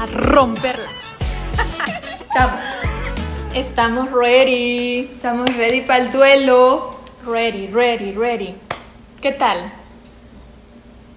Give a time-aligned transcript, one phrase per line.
[0.00, 0.88] a romperla.
[2.22, 2.60] Estamos.
[3.54, 5.10] Estamos ready.
[5.14, 6.98] Estamos ready para el duelo.
[7.26, 8.54] Ready, ready, ready.
[9.20, 9.70] ¿Qué tal?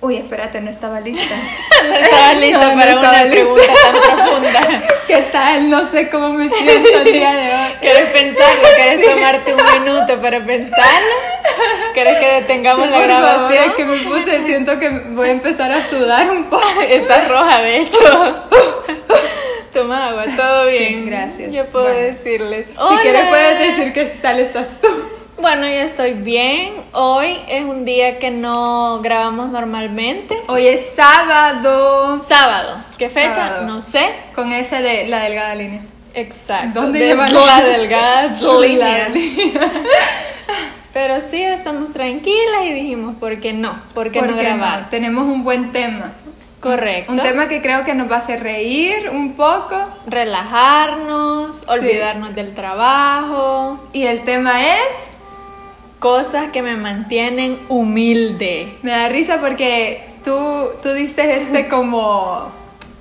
[0.01, 1.33] Uy, espérate, no estaba lista.
[1.87, 3.35] no estaba lista No, no para estaba una lista.
[3.35, 4.83] pregunta tan profunda.
[5.07, 5.69] ¿Qué tal?
[5.69, 7.71] No sé cómo me siento el día de hoy.
[7.79, 8.67] ¿Quieres pensarlo?
[8.75, 11.32] ¿Quieres tomarte un minuto para pensarlo?
[11.93, 13.63] ¿Quieres que detengamos Sí, la grabación?
[13.69, 16.63] es que me puse, siento que voy a empezar a sudar un poco.
[16.87, 18.43] Estás roja, de hecho.
[19.73, 21.05] Toma agua, todo Sí, bien.
[21.07, 21.51] gracias.
[21.53, 21.99] Yo puedo Bueno.
[21.99, 22.67] decirles.
[22.67, 23.01] Si Hola.
[23.01, 24.87] quieres puedes decir qué tal estás tú.
[25.37, 26.75] Bueno, yo estoy bien.
[26.93, 30.39] Hoy es un día que no grabamos normalmente.
[30.47, 32.17] Hoy es sábado.
[32.17, 32.77] Sábado.
[32.97, 33.33] ¿Qué fecha?
[33.33, 33.65] Sábado.
[33.65, 34.09] No sé.
[34.35, 35.81] Con ese de la delgada línea.
[36.13, 36.79] Exacto.
[36.81, 38.29] ¿Dónde de lleva la delgada
[39.09, 39.09] línea.
[40.93, 43.81] Pero sí, estamos tranquilas y dijimos, ¿por qué no?
[43.95, 44.81] ¿Por qué no ¿Por qué grabar?
[44.83, 44.87] no?
[44.89, 46.11] Tenemos un buen tema.
[46.59, 47.11] Correcto.
[47.11, 49.75] Un tema que creo que nos va a hacer reír un poco.
[50.07, 55.09] Relajarnos, olvidarnos del trabajo, Y el tema es.
[55.99, 58.77] cosas que me mantienen humilde.
[58.81, 62.51] Me da risa porque tú, tú diste este como.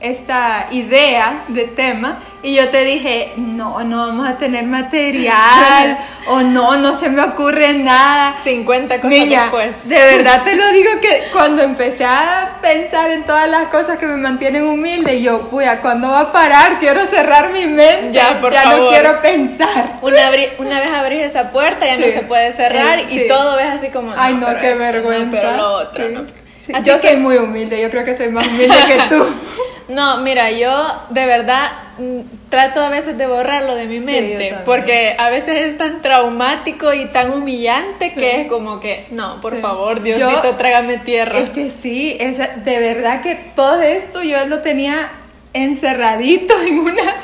[0.03, 2.19] Esta idea de tema.
[2.43, 5.97] Y yo te dije, no, no vamos a tener material.
[6.27, 8.35] o no, no se me ocurre nada.
[8.35, 9.89] 50 cosas Niña, después.
[9.89, 14.07] de verdad te lo digo que cuando empecé a pensar en todas las cosas que
[14.07, 16.81] me mantienen humilde, yo, puya, ¿cuándo va a parar?
[16.81, 18.09] Quiero cerrar mi mente.
[18.11, 18.89] Ya, por no favor.
[18.91, 19.99] quiero pensar.
[20.03, 22.11] Una, una vez abrís esa puerta ya no Sí.
[22.11, 23.25] se puede cerrar Eh, y sí.
[23.29, 25.29] todo ves así como Ay, no, qué esto, no, vergüenza.
[25.31, 26.13] pero lo otro Sí.
[26.13, 28.99] no Sí, Así yo que- soy muy humilde, yo creo que soy más humilde que
[29.09, 29.27] tú.
[29.89, 30.71] no mira yo
[31.11, 35.79] de verdad mm, trato a veces de borrarlo de mi mente porque a veces es
[35.79, 38.15] tan traumático y tan humillante Sí.
[38.21, 39.61] que es como que no por Sí.
[39.63, 44.45] favor Yo- Diosito trágame tierra Es que sí, es, de verdad que todo esto yo
[44.47, 45.11] lo tenía
[45.55, 47.17] encerradito en una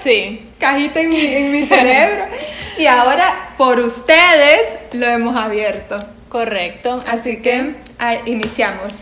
[0.59, 2.25] cajita en mi, en mi cerebro.
[2.79, 4.61] y ahora, por ustedes,
[4.93, 5.99] lo hemos abierto.
[6.29, 8.93] correcto Así que ah, iniciamos.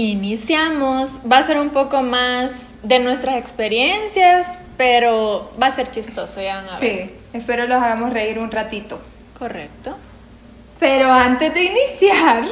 [0.00, 6.40] Iniciamos, va a ser un poco más de nuestras experiencias, pero va a ser chistoso,
[6.40, 7.04] ya van a ver.
[7.04, 8.98] Sí, espero los hagamos reír un ratito.
[9.38, 9.94] Correcto.
[10.78, 12.44] Pero antes de iniciar,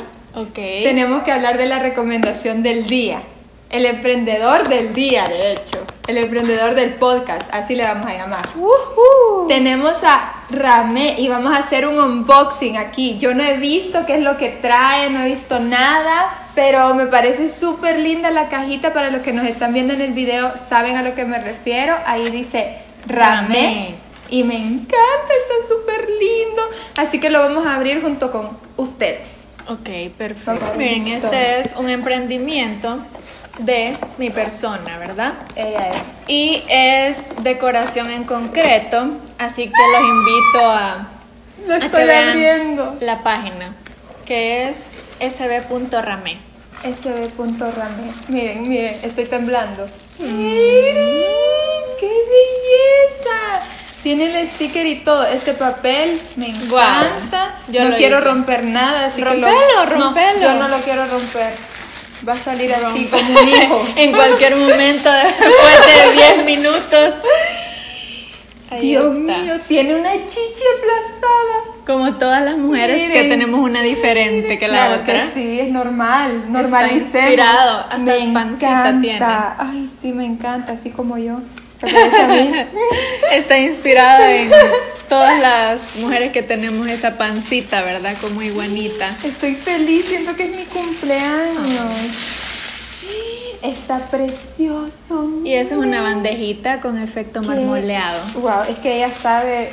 [0.52, 3.22] tenemos que hablar de la recomendación del día.
[3.70, 5.86] El emprendedor del día, de hecho.
[6.06, 8.46] El emprendedor del podcast, así le vamos a llamar.
[8.56, 9.48] Woohoo.
[9.48, 13.16] Tenemos a Ramé y vamos a hacer un unboxing aquí.
[13.16, 17.06] Yo no he visto qué es lo que trae, no he visto nada, pero me
[17.06, 18.92] parece súper linda la cajita.
[18.92, 21.96] Para los que nos están viendo en el video, saben a lo que me refiero.
[22.04, 23.94] Ahí dice Ramé.
[24.28, 26.62] Y me encanta, está súper lindo.
[26.96, 29.28] Así que lo vamos a abrir junto con ustedes.
[29.68, 30.74] Ok, perfecto.
[30.76, 32.98] Miren, este es un emprendimiento
[33.60, 35.34] de mi persona, ¿verdad?
[35.54, 36.24] Ella es.
[36.26, 41.08] Y es decoración en concreto, así que los invito a,
[41.68, 42.96] Lo a que estoy vean abriendo.
[42.98, 43.76] la página,
[44.26, 46.47] que es sb.rame.
[46.82, 48.12] sb.rame.
[48.28, 49.88] Miren, miren, estoy temblando.
[50.18, 50.24] Mm.
[50.38, 51.24] Miren,
[52.00, 53.62] qué belleza.
[54.02, 55.24] Tiene el sticker y todo.
[55.26, 57.56] Este papel me encanta.
[57.68, 58.24] Yo no lo quiero hice.
[58.28, 60.40] romper nada, así que Rompelo, lo No, rompelo.
[60.40, 61.52] yo no lo quiero romper.
[62.28, 63.08] Va a salir así Rompe.
[63.10, 63.86] como un hijo.
[63.96, 67.14] en cualquier momento, después de 10 minutos.
[68.70, 69.38] Ahí Dios está.
[69.38, 71.77] mío, tiene una chichi aplastada.
[71.88, 75.24] Como todas las mujeres que tenemos una diferente que la Claro otra.
[75.32, 76.44] que sí, es normal.
[76.52, 77.14] Normalicemos.
[77.14, 79.00] inspirado, hasta me pancita encanta.
[79.00, 79.26] tiene.
[79.58, 81.40] Ay, sí, me encanta, así como yo.
[81.80, 82.50] Se parece a mí.
[83.32, 84.50] Está inspirada en
[85.08, 88.16] todas las mujeres que tenemos esa pancita, ¿verdad?
[88.20, 89.08] Como iguanita.
[89.24, 91.94] Estoy feliz, siento que es mi cumpleaños.
[93.62, 95.40] Está precioso.
[95.42, 98.20] Y esa es una bandejita con efecto marmoleado.
[98.34, 99.70] Wow, es que ella sabe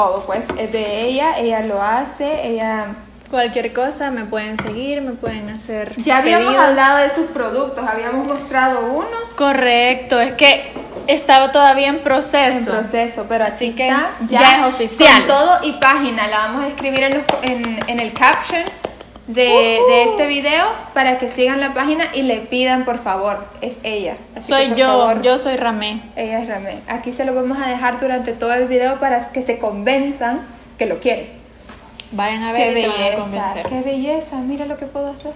[0.00, 0.44] todo, pues.
[0.58, 2.94] Es de ella, ella lo hace, ella.
[3.30, 5.94] Cualquier cosa me pueden seguir, me pueden hacer.
[6.02, 6.68] Ya habíamos pedidos.
[6.68, 10.72] hablado de sus productos, habíamos mostrado unos Correcto, es que
[11.06, 12.72] estaba todavía en en proceso.
[12.72, 15.18] proceso, pero Así que está, ya es oficial.
[15.18, 18.64] Con todo y página, la vamos a escribir en, los en, en el caption
[19.34, 23.44] de, de este video para que sigan la página y le pidan por favor.
[23.60, 24.16] Es ella.
[24.36, 26.02] Así Soy yo, favor, yo soy Ramé.
[26.16, 26.78] Ella es Ramé.
[26.88, 30.40] Aquí se lo vamos a dejar durante todo el video para que se convenzan
[30.78, 31.28] que lo quieren.
[32.12, 33.66] Vayan a Qué ver y se van a belleza, convencer.
[33.68, 34.36] qué belleza.
[34.38, 35.32] Mira lo que puedo hacer.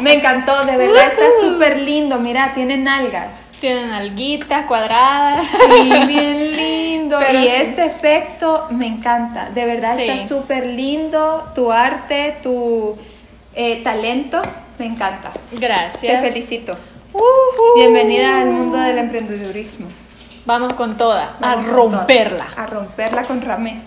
[0.00, 2.18] Me encantó, de verdad está súper lindo.
[2.18, 3.36] Mira, tiene nalgas.
[3.60, 5.46] Tienen alguitas cuadradas.
[5.46, 7.18] Sí, bien lindo.
[7.18, 7.48] Pero y sí.
[7.48, 9.50] este efecto me encanta.
[9.50, 10.04] De verdad Sí.
[10.08, 11.50] está súper lindo.
[11.54, 12.96] Tu arte, tu
[13.54, 14.40] eh, talento,
[14.78, 15.30] me encanta.
[15.52, 16.22] Gracias.
[16.22, 16.76] Te felicito.
[17.76, 19.88] Bienvenida al mundo del emprendedurismo.
[20.46, 22.46] Vamos con toda, Vamos a romperla.
[22.56, 23.82] A romperla con Ramé.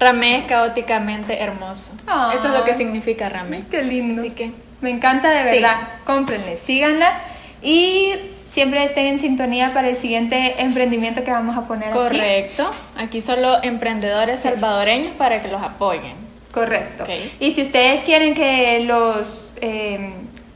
[0.00, 1.90] Ramé es caóticamente hermoso.
[2.34, 3.64] Eso es lo que significa Ramé.
[3.70, 4.20] Qué lindo.
[4.20, 5.56] Así que Me encanta de Sí.
[5.56, 5.76] verdad.
[6.04, 7.12] Cómprenle, síganla
[7.60, 8.14] y
[8.50, 11.98] siempre estén en sintonía para el siguiente emprendimiento que vamos a poner aquí.
[11.98, 12.70] correcto.
[12.96, 16.14] Aquí solo emprendedores salvadoreños para que los apoyen.
[16.52, 17.04] Correcto.
[17.40, 20.12] Y si ustedes quieren que los eh,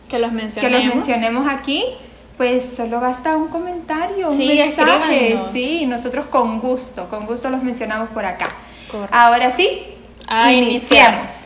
[0.08, 0.84] Que los que mencionemos.
[0.86, 1.84] los mencionemos aquí,
[2.36, 4.68] pues solo basta un comentario, un Sí, mensaje.
[5.28, 5.52] escríbanos.
[5.52, 8.48] Sí, nosotros con gusto, con gusto los mencionamos por acá.
[8.90, 9.14] Correcto.
[9.16, 9.82] Ahora sí,
[10.26, 11.42] A iniciamos.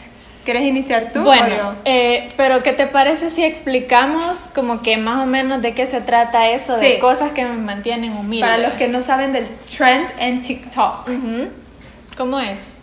[0.46, 1.74] ¿Quieres iniciar tú o Bueno, yo?
[1.84, 6.00] eh, pero ¿qué te parece si explicamos como que más o menos de qué se
[6.00, 6.86] trata eso Sí.
[6.86, 8.46] de cosas que me mantienen humilde?
[8.46, 11.08] Para los que no saben del trend en TikTok.
[11.08, 11.48] Ujú.
[12.16, 12.78] ¿Cómo es?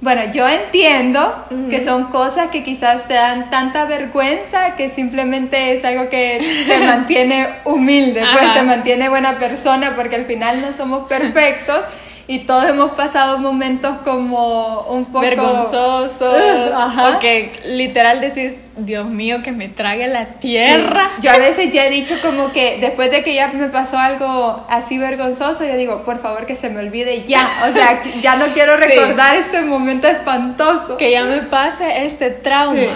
[0.00, 1.68] Bueno, yo entiendo Ujú.
[1.70, 6.78] que son cosas que quizás te dan tanta vergüenza que simplemente es algo que te
[6.86, 8.54] mantiene humilde, pues Ajá.
[8.54, 11.80] te mantiene buena persona porque al final no somos perfectos
[12.28, 16.38] y todos hemos pasado momentos como un poco Vergonzosos.
[16.74, 17.16] Ajá.
[17.16, 21.10] O que literal decís, Dios mío, que me trague la tierra.
[21.16, 21.22] Sí.
[21.22, 24.64] Yo a veces ya he dicho como que después de que ya me pasó algo
[24.68, 27.48] así vergonzoso, yo digo, por favor que se me olvide ya.
[27.68, 28.84] O sea, ya no quiero Sí.
[28.84, 30.98] recordar este momento espantoso.
[30.98, 32.76] Que ya me pase este trauma.
[32.76, 32.88] Sí.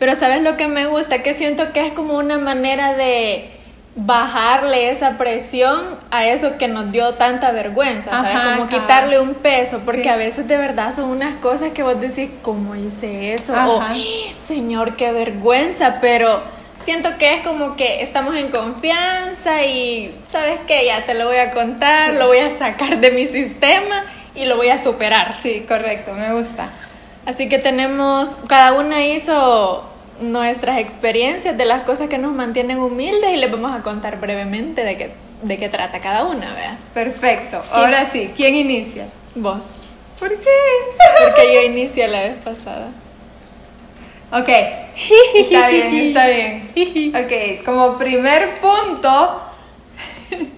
[0.00, 1.22] Pero ¿sabes lo que me gusta?
[1.22, 3.50] Que siento que es como una manera de
[4.06, 8.34] bajarle esa presión a eso que nos dio tanta vergüenza, ¿sabes?
[8.34, 10.08] Ajá, como quitarle un peso, porque Sí.
[10.08, 13.52] a veces de verdad son unas cosas que vos decís, ¿cómo hice eso?
[13.52, 13.94] O, Ajá.
[14.38, 16.40] Señor, qué vergüenza, pero
[16.78, 20.86] siento que es como que estamos en confianza y, ¿sabes qué?
[20.86, 24.04] Ya te lo voy a contar, lo voy a sacar de mi sistema
[24.34, 25.36] y lo voy a superar.
[25.42, 26.70] Sí, correcto, me gusta.
[27.26, 29.84] Así que tenemos, cada una hizo
[30.20, 34.84] nuestras experiencias de las cosas que nos mantienen humildes y les vamos a contar brevemente
[34.84, 35.12] de qué,
[35.42, 36.78] de qué trata cada una, vea.
[36.94, 37.62] Perfecto.
[37.72, 39.08] Ahora sí, ¿quién inicia?
[39.34, 39.82] Vos.
[40.18, 40.56] ¿Por qué?
[41.24, 42.88] Porque yo inicié la vez pasada.
[44.32, 44.48] Ok,
[45.34, 46.70] está bien, está bien.
[47.14, 49.49] Ok, como primer punto.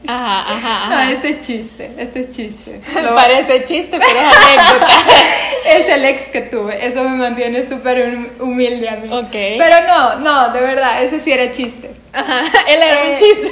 [0.06, 2.80] Ajá, ajá, No, ese es chiste, ese es chiste.
[3.02, 4.92] Lo- Parece chiste, pero es anécdota.
[5.66, 9.08] es el ex que tuve, eso me mantiene súper hum- humilde a mí.
[9.12, 9.30] Ok.
[9.32, 11.90] Pero no, no, de verdad, ese sí era chiste.
[12.12, 13.10] Ajá, él era Eh.
[13.12, 13.50] un chiste.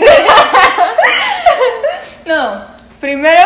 [2.27, 2.65] No,
[3.01, 3.41] primero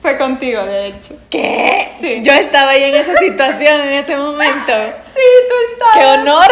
[0.00, 1.14] fue contigo, de hecho.
[1.30, 1.90] ¿Qué?
[2.00, 2.20] Sí.
[2.22, 4.72] Yo estaba ahí en esa situación, en ese momento.
[5.14, 5.96] Sí, tú estabas.
[5.96, 6.50] ¡Qué honor!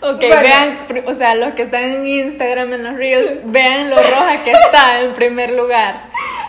[0.00, 0.40] Ok, Bueno.
[0.42, 4.52] vean, o sea, los que están en Instagram en los ríos, vean lo roja que
[4.52, 6.02] está en primer lugar.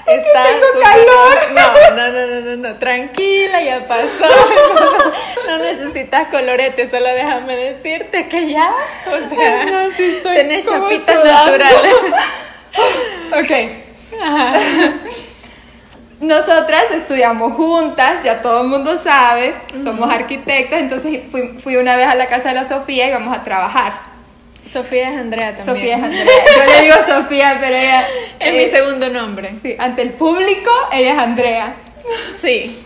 [0.07, 1.35] Está tengo súper calor.
[1.53, 1.91] roja.
[1.91, 4.25] No, no, no, no, no, no, tranquila, ya pasó.
[5.47, 8.71] No necesitas colorete, solo déjame decirte que ya,
[9.07, 11.51] o sea, no, sí tenés chapitas sudando.
[11.57, 11.95] naturales.
[13.33, 13.51] Ok.
[16.21, 22.05] Nosotras estudiamos juntas, ya todo el mundo sabe, somos arquitectas, entonces fui, fui una vez
[22.05, 24.11] a la casa de la Sofía y vamos a trabajar.
[24.63, 25.75] Sofía es Andrea también.
[25.75, 26.25] Sofía es Andrea.
[26.55, 28.07] Yo le digo Sofía, pero ella...
[28.39, 29.53] Es eh, mi segundo nombre.
[29.61, 31.75] Sí, ante el público, ella es Andrea.
[32.35, 32.83] Sí.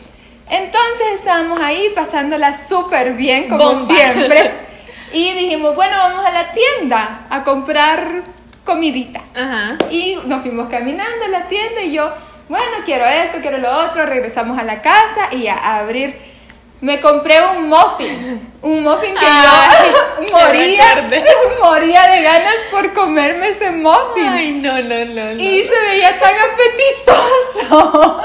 [0.50, 3.96] Entonces estábamos ahí pasándola súper bien, como Bomba.
[3.96, 4.66] siempre.
[5.14, 8.24] Y dijimos, bueno, vamos a la tienda a comprar
[8.66, 9.22] comidita.
[9.34, 9.78] Ajá.
[9.90, 12.12] Y nos fuimos caminando a la tienda y yo,
[12.48, 14.06] bueno, quiero esto, quiero lo otro.
[14.06, 16.16] Regresamos a la casa y a abrir.
[16.82, 18.54] Me compré un muffin.
[18.62, 19.92] Un muffin que Ay,
[20.30, 21.10] yo moría,
[21.64, 24.28] moría de ganas por comerme ese muffin.
[24.28, 25.42] Ay, no, no, no, no.
[25.42, 28.22] Y se veía tan apetitoso.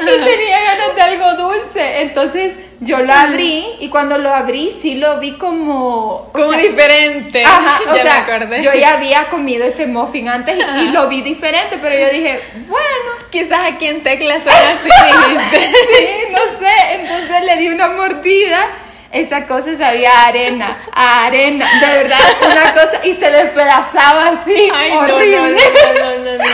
[0.00, 2.02] y tenía ganas de algo dulce.
[2.02, 6.30] Entonces yo lo abrí y cuando lo abrí sí lo vi como...
[6.32, 7.44] Como diferente.
[7.44, 8.62] Ajá, o ya sea, me acordé.
[8.62, 12.40] yo ya había comido ese muffin antes y, y lo vi diferente, pero yo dije,
[12.68, 14.88] bueno, Quizás aquí en Tecla son así,
[15.34, 15.72] dijiste.
[15.96, 16.94] sí, no sé.
[16.94, 18.66] Entonces le di una mordida.
[19.12, 22.18] Esa cosa sabía a arena, a arena, de verdad,
[22.50, 25.56] una cosa, y se despedazaba así, Ay, no, no, horrible.
[25.94, 26.44] no, no, no, no.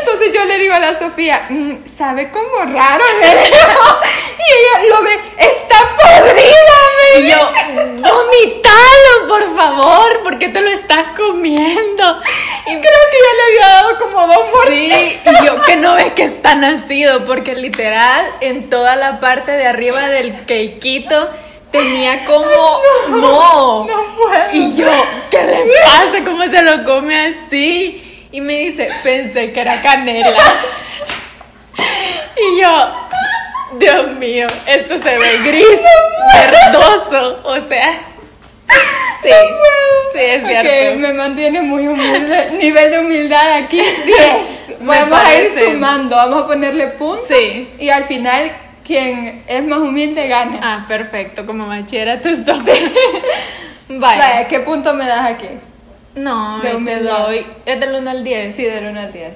[0.00, 3.56] Entonces yo le digo a la Sofía, "Mm, sabe como raro, le digo.
[4.38, 6.78] Y ella lo ve, está podrida,
[7.14, 7.50] me Y yo,
[8.10, 12.20] vomitalo, por favor, porque te lo estás comiendo.
[12.66, 14.48] Y creo que ya le había dado como dos.
[14.68, 19.52] Sí, y yo que no ves que está nacido, porque literal en toda la parte
[19.52, 21.28] de arriba del quequito
[21.72, 23.86] tenía como moho.
[23.86, 24.52] no puedo.
[24.52, 24.88] Y yo,
[25.30, 26.24] ¿qué le pasa?
[26.24, 28.02] ¿Cómo se lo come así?
[28.36, 30.28] Y me dice, pensé que era canela.
[32.38, 33.08] Y yo,
[33.78, 35.64] Dios mío, esto se ve gris,
[36.34, 37.88] verdoso, o sea.
[39.22, 39.30] Sí,
[40.12, 40.98] Sí, es cierto.
[40.98, 42.50] me mantiene muy humilde.
[42.60, 43.80] Nivel de humildad aquí,
[44.68, 44.80] 10.
[44.80, 47.26] Me Vamos a ir sumando, vamos a ponerle puntos.
[47.26, 47.70] Sí.
[47.78, 48.52] Y al final,
[48.84, 50.60] quien es más humilde gana.
[50.62, 52.68] Ah, perfecto, como bachillerato stop.
[53.88, 54.18] Vaya.
[54.18, 55.48] Vaya, ¿qué punto me das aquí?
[56.16, 57.18] No, De te humildad.
[57.26, 57.46] doy.
[57.64, 58.56] Es del 1 al 10.
[58.56, 59.32] Sí, del 1 al 10.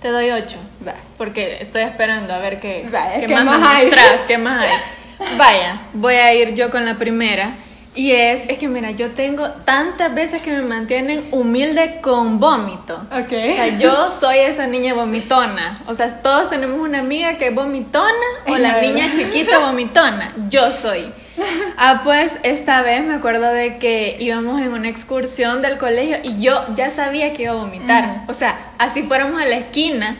[0.00, 0.56] Te doy 8.
[0.86, 0.94] Va.
[1.18, 3.90] Porque estoy esperando a ver qué, Vaya, qué ¿qué más, más me hay?
[4.28, 4.68] qué más hay.
[5.38, 7.54] Vaya, voy a ir yo con la primera.
[7.94, 12.94] Y es, es que mira, yo tengo tantas veces que me mantienen humilde con vómito.
[13.10, 13.32] Ok.
[13.32, 15.82] O sea, yo soy esa niña vomitona.
[15.86, 18.12] O sea, todos tenemos una amiga que es vomitona
[18.46, 20.34] o la niña chiquita vomitona.
[20.50, 21.10] Yo soy.
[21.78, 26.38] Ah, pues esta vez me acuerdo de que íbamos en una excursión del colegio y
[26.38, 28.24] yo ya sabía que iba a vomitar.
[28.28, 30.16] O sea, así fuéramos a la esquina,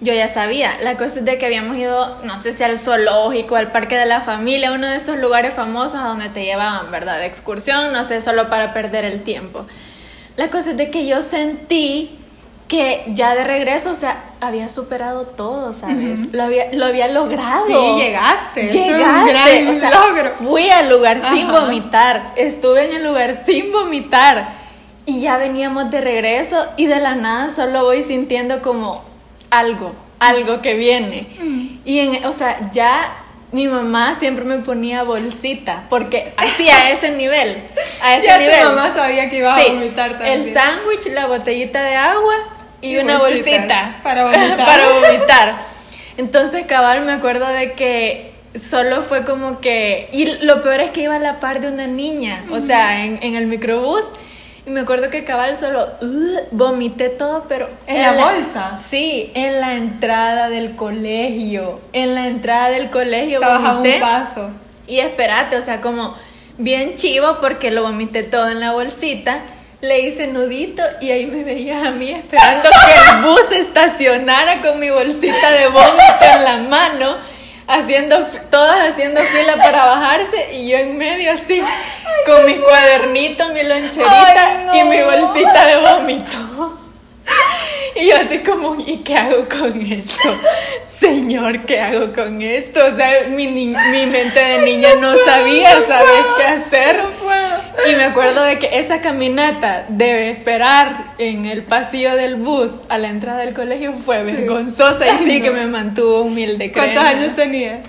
[0.00, 0.78] yo ya sabía.
[0.82, 4.06] La cosa es de que habíamos ido, no sé si al zoológico, al parque de
[4.06, 7.18] la familia, uno de estos lugares famosos a donde te llevaban, ¿verdad?
[7.18, 9.66] De excursión, no sé, solo para perder el tiempo.
[10.36, 12.19] La cosa es de que yo sentí
[12.70, 16.32] que ya de regreso, o sea, había superado todo, ¿sabes?
[16.32, 17.66] lo, había, lo había logrado.
[17.66, 18.68] Sí, llegaste.
[18.68, 19.32] Es un Llegaste,
[19.64, 20.36] gran o sea, logro.
[20.36, 21.60] fui al lugar sin Ajá.
[21.62, 24.52] vomitar, estuve en el lugar sin vomitar
[25.04, 29.02] y ya veníamos de regreso y de la nada solo voy sintiendo como
[29.50, 31.26] algo, algo que viene.
[31.40, 31.66] Mm.
[31.84, 33.16] Y en, o sea, ya
[33.50, 37.64] mi mamá siempre me ponía bolsita porque así a ese nivel,
[38.04, 38.60] a ese ya nivel.
[38.60, 40.34] tu mamá sabía que ibas Sí, a vomitar también.
[40.34, 42.34] el sándwich, la botellita de agua
[42.80, 44.56] y, Y una bolsita para vomitar.
[44.56, 45.62] para vomitar.
[46.16, 50.08] Entonces, cabal, me acuerdo de que solo fue como que.
[50.12, 53.18] Y lo peor es que iba a la par de una niña, o sea, en,
[53.22, 54.04] en el microbús.
[54.66, 57.68] Y me acuerdo que cabal solo uh, vomité todo, pero.
[57.86, 58.76] ¿En la bolsa?
[58.76, 61.80] Sí, en la entrada del colegio.
[61.92, 63.94] En la entrada del colegio Estabas a vomité.
[63.94, 64.50] un paso.
[64.86, 66.14] Y espérate, o sea, como
[66.58, 69.42] bien chivo porque lo vomité todo en la bolsita.
[69.80, 74.78] Le hice nudito y ahí me veía a mí esperando que el bus estacionara con
[74.78, 77.16] mi bolsita de vómito en la mano,
[77.66, 78.18] haciendo
[78.50, 81.62] todas haciendo fila para bajarse y yo en medio así
[82.26, 84.74] con mi cuadernito, mi loncherita Ay, no.
[84.74, 86.36] y mi bolsita de vómito.
[87.96, 90.38] Y yo así como, ¿y qué hago con esto?
[90.86, 92.80] Señor, ¿qué hago con esto?
[92.86, 93.66] O sea, mi, mi
[94.06, 96.96] mente de niña no sabía, ¿sabes qué hacer?
[96.96, 97.90] No.
[97.90, 102.98] Y me acuerdo de que esa caminata de esperar en el pasillo del bus a
[102.98, 106.72] la entrada del colegio fue vergonzosa y sí que me mantuvo humilde.
[106.72, 107.80] ¿Cuántos años tenías?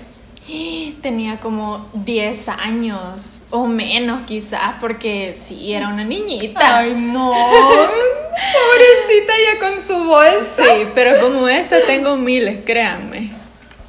[1.00, 6.78] Tenía como 10 años o menos quizás porque sí, era una niñita.
[6.78, 7.30] Ay, no.
[7.32, 10.64] Pobrecita ya con su bolsa.
[10.64, 13.30] Sí, pero como esta tengo miles, créanme.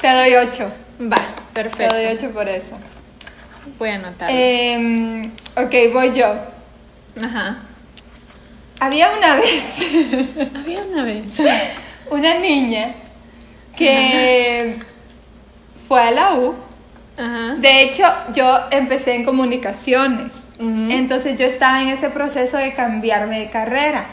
[0.01, 0.71] Te doy 8.
[1.11, 1.95] Va, Te perfecto.
[1.95, 2.77] doy 8 por eso.
[3.79, 4.29] Voy a anotar.
[4.31, 5.21] Em,
[5.55, 6.35] ok, voy yo.
[7.23, 7.57] Ajá.
[8.79, 9.63] Había una vez
[10.55, 11.39] Había una vez.
[12.09, 12.95] una niña
[13.77, 14.77] que
[15.87, 16.55] fue a la U.
[17.17, 17.55] Ajá.
[17.55, 20.31] De hecho, yo empecé en comunicaciones.
[20.59, 24.05] Entonces yo estaba en ese proceso de cambiarme de carrera.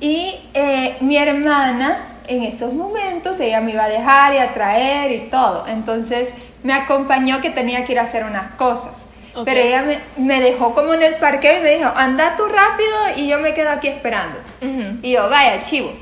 [0.00, 5.10] Y eh, mi hermana, en esos momentos, ella me iba a dejar y a traer
[5.10, 5.66] y todo.
[5.66, 6.28] Entonces
[6.62, 9.04] me acompañó que tenía que ir a hacer unas cosas.
[9.44, 12.98] Pero ella me, me dejó como en el parque y me dijo, anda tú rápido
[13.16, 14.38] y yo me quedo aquí esperando.
[14.60, 14.98] Ujú.
[15.02, 15.92] Y yo, vaya, chivo.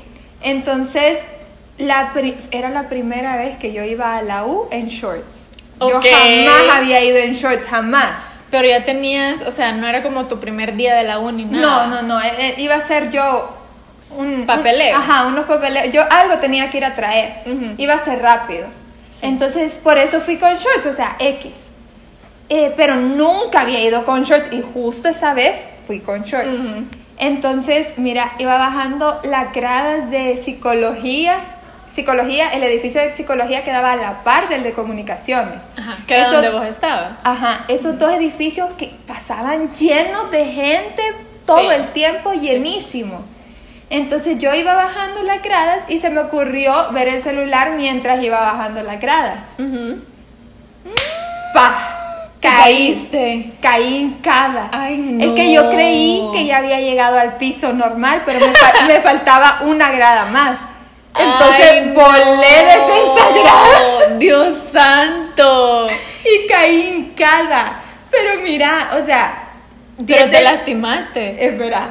[0.41, 1.19] Entonces,
[1.77, 2.11] la
[2.51, 5.45] era la primera vez que yo iba a la U en shorts.
[5.79, 8.09] Yo jamás había ido en shorts, jamás.
[8.49, 11.87] Pero ya tenías, o sea, no era como tu primer día de la uni, nada.
[11.87, 12.21] No, no, no.
[12.21, 13.53] eh, eh, iba a ser yo
[14.17, 14.95] un Papeleo.
[14.95, 15.91] un- ajá, unos papeleos.
[15.91, 17.41] Yo algo tenía que ir a traer.
[17.77, 18.65] Iba a ser rápido.
[19.09, 19.25] Sí.
[19.25, 21.65] Entonces, por eso fui con shorts, o sea, X.
[22.49, 26.65] Eh, pero nunca había ido con shorts y justo esa vez fui con shorts.
[27.19, 31.35] Entonces, mira, iba bajando las gradas de psicología.
[32.01, 35.55] Psicología, el edificio de psicología quedaba a la par del de comunicaciones.
[35.75, 37.21] Ajá, que era donde vos estabas.
[37.23, 41.01] Ajá, esos dos edificios que pasaban llenos de gente
[41.47, 41.75] todo Sí.
[41.75, 43.23] el tiempo, llenísimo.
[43.89, 48.39] Entonces yo iba bajando las gradas y se me ocurrió ver el celular mientras iba
[48.41, 49.39] bajando las gradas.
[49.57, 49.99] Ujú.
[51.53, 51.93] ¡Pah!
[52.39, 53.51] Caí, Caíste.
[53.59, 54.69] caí hincada.
[54.71, 55.25] Ay, no.
[55.25, 58.99] Es que yo creí que ya había llegado al piso normal, pero me, fa- me
[58.99, 60.59] faltaba una grada más.
[61.19, 63.15] Entonces Ay, volé desde no.
[63.15, 64.17] esa grada.
[64.17, 65.87] Dios santo.
[66.23, 67.79] y caí hincada.
[68.11, 69.49] Pero mira, o sea,
[70.05, 71.45] Pero te desde- lastimaste.
[71.45, 71.89] Espera,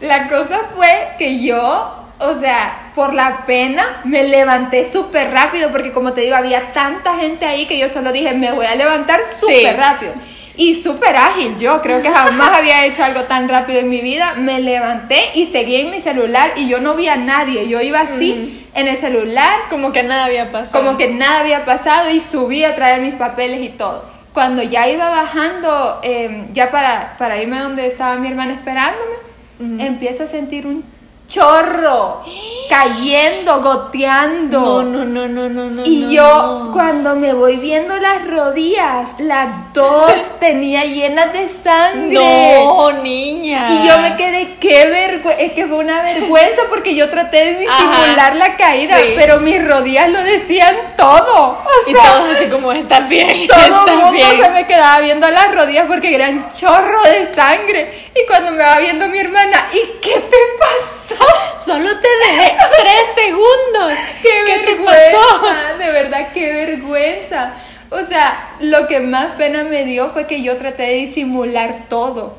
[0.00, 5.92] la cosa fue que yo, o sea, por la pena, me levanté súper rápido, porque
[5.92, 9.20] como te digo, había tanta gente ahí que yo solo dije, me voy a levantar
[9.38, 9.76] súper Sí.
[9.76, 10.12] rápido.
[10.56, 14.34] Y súper ágil, yo creo que jamás había hecho algo tan rápido en mi vida.
[14.36, 17.68] Me levanté y seguí en mi celular y yo no vi a nadie.
[17.68, 19.60] Yo iba así en el celular.
[19.68, 20.82] Como que nada había pasado.
[20.82, 24.04] Como que nada había pasado y subí a traer mis papeles y todo.
[24.32, 29.16] Cuando ya iba bajando, em, ya para, para irme donde estaba mi hermana esperándome,
[29.78, 30.84] empiezo a sentir un
[31.26, 32.24] chorro
[32.68, 34.82] cayendo, goteando.
[34.82, 35.82] No, no, no, no, no.
[35.84, 42.14] Y yo cuando me voy viendo las rodillas, las dos tenía llenas de sangre.
[42.14, 43.66] No, niña.
[43.68, 47.60] Y yo me quedé, qué vergüenza, es que fue una vergüenza porque yo traté de
[47.60, 51.58] disimular la caída, pero mis rodillas lo decían todo.
[51.86, 53.46] y todos así como, está bien.
[53.56, 58.10] Todo el mundo se me quedaba viendo las rodillas porque eran chorro de sangre.
[58.14, 61.24] Y cuando me va viendo mi hermana, ¿y qué te pasó?
[61.56, 63.92] Solo te dejé tres segundos.
[64.22, 65.78] ¿Qué, te pasó?
[65.78, 67.54] De verdad, qué vergüenza.
[67.90, 72.36] O sea, lo que más pena me dio fue que yo traté de disimular todo.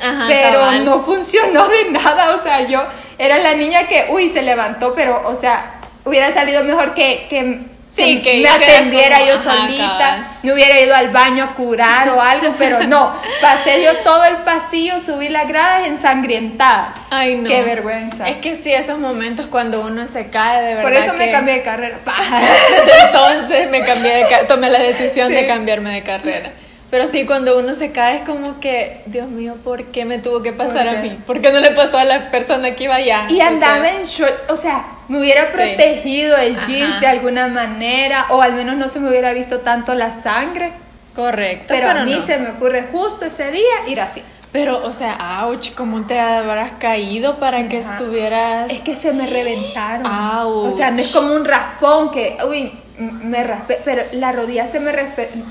[0.00, 2.36] Ajá, pero no funcionó de nada.
[2.36, 2.82] O sea, yo
[3.18, 7.60] era la niña que, uy, se levantó, pero, o sea, hubiera salido mejor que, que
[7.88, 12.54] Sí, que, me atendiera yo solita, me hubiera ido al baño a curar o algo,
[12.58, 16.92] pero no, pasé yo todo el pasillo, subí las gradas ensangrientada.
[17.10, 17.48] Ay, no.
[17.48, 18.28] Qué vergüenza.
[18.28, 20.82] Es que sí, esos momentos cuando uno se cae, de verdad.
[20.82, 21.98] Por eso me cambié de carrera.
[23.06, 26.52] entonces me cambié de tomé la decisión de cambiarme de carrera.
[26.96, 30.42] Pero sí, cuando uno se cae es como que, Dios mío, ¿por qué me tuvo
[30.42, 31.14] que pasar a mí?
[31.26, 33.26] ¿Por qué no le pasó a la persona que iba allá?
[33.28, 38.40] Y andaba en shorts, o sea, me hubiera protegido el jeans de alguna manera, o
[38.40, 40.72] al menos no se me hubiera visto tanto la sangre.
[41.14, 41.66] Correcto.
[41.68, 44.22] Pero, a mí se me ocurre justo ese día ir así.
[44.50, 48.72] Pero, o sea, ouch, ¿cómo te habrás caído para que estuvieras...?
[48.72, 50.06] Es que se me reventaron.
[50.06, 54.80] O sea, no es como un raspón que, uy, me raspé, pero la rodilla se
[54.80, 54.92] me,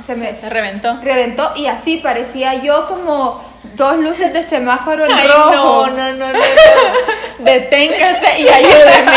[0.04, 1.00] se, me reventó.
[1.02, 3.44] Reventó y así parecía yo como
[3.76, 5.88] dos luces de semáforo en rojo.
[5.88, 6.40] No, no, no, no,
[7.40, 9.12] Deténgase y ayúdeme.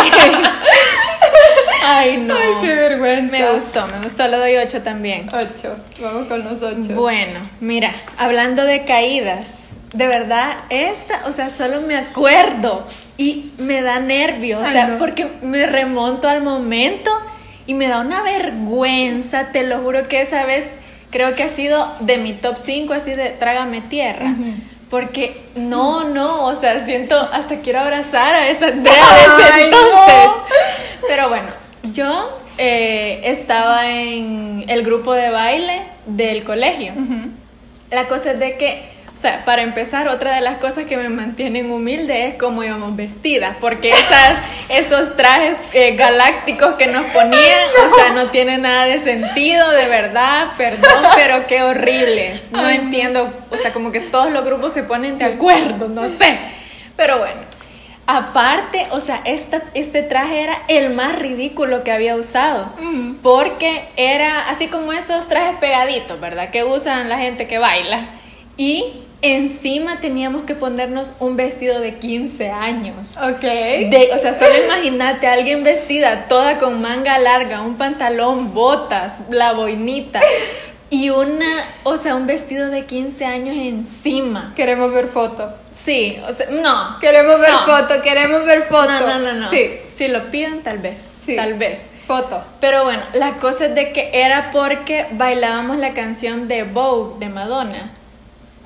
[1.84, 2.34] Ay, no.
[2.34, 3.38] Ay, qué vergüenza.
[3.38, 5.28] Me gustó, me gustó, le doy ocho también.
[5.32, 6.94] Ocho, vamos con los ocho.
[6.94, 13.80] Bueno, mira, hablando de caídas, de verdad, esta, o sea, solo me acuerdo y me
[13.80, 17.10] da nervio, o sea, porque me remonto al momento
[17.68, 20.66] y me da una vergüenza, te lo juro que esa vez
[21.10, 24.34] creo que ha sido de mi top 5 así de trágame tierra.
[24.88, 30.30] Porque no, no, o sea, siento, hasta quiero abrazar a esa Andrea de ese entonces.
[31.06, 31.48] Pero bueno,
[31.92, 36.94] yo eh, estaba en el grupo de baile del colegio.
[37.90, 38.82] La cosa es de que
[39.18, 42.94] o sea, para empezar, otra de las cosas que me mantienen humilde es cómo íbamos
[42.94, 48.84] vestidas, porque esas, esos trajes eh, galácticos que nos ponían, o sea, no tienen nada
[48.84, 52.52] de sentido, de verdad, perdón, pero qué horribles.
[52.52, 56.38] No entiendo, o sea, como que todos los grupos se ponen de acuerdo, no sé.
[56.94, 57.40] Pero bueno,
[58.06, 62.72] aparte, o sea, esta, este traje era el más ridículo que había usado,
[63.20, 66.50] porque era así como esos trajes pegaditos, ¿verdad?
[66.50, 68.10] Que usan la gente que baila.
[68.56, 73.16] Y Encima teníamos que ponernos un vestido de 15 años.
[73.16, 73.40] Ok.
[73.40, 79.18] De, o sea, solo imagínate a alguien vestida toda con manga larga, un pantalón, botas,
[79.30, 80.20] la boinita
[80.90, 81.46] y una,
[81.82, 84.52] o sea, un vestido de 15 años encima.
[84.56, 85.52] Queremos ver foto.
[85.74, 86.98] Sí, o sea, no.
[87.00, 88.88] Queremos ver foto, queremos ver foto.
[88.88, 89.50] No, no, no, no.
[89.50, 89.80] Sí.
[89.88, 91.22] Si lo piden, tal vez.
[91.26, 91.36] Sí.
[91.36, 91.88] Tal vez.
[92.06, 92.42] Foto.
[92.60, 97.28] Pero bueno, la cosa es de que era porque bailábamos la canción de Vogue de
[97.28, 97.90] Madonna.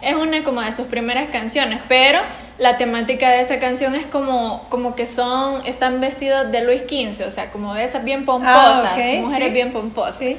[0.03, 2.19] Es una como de sus primeras canciones, pero
[2.59, 7.27] la temática de esa canción es como, como que son, están vestidos de Luis XV,
[7.27, 10.37] o sea, como de esas bien pomposas, ah, mujeres bien pomposas.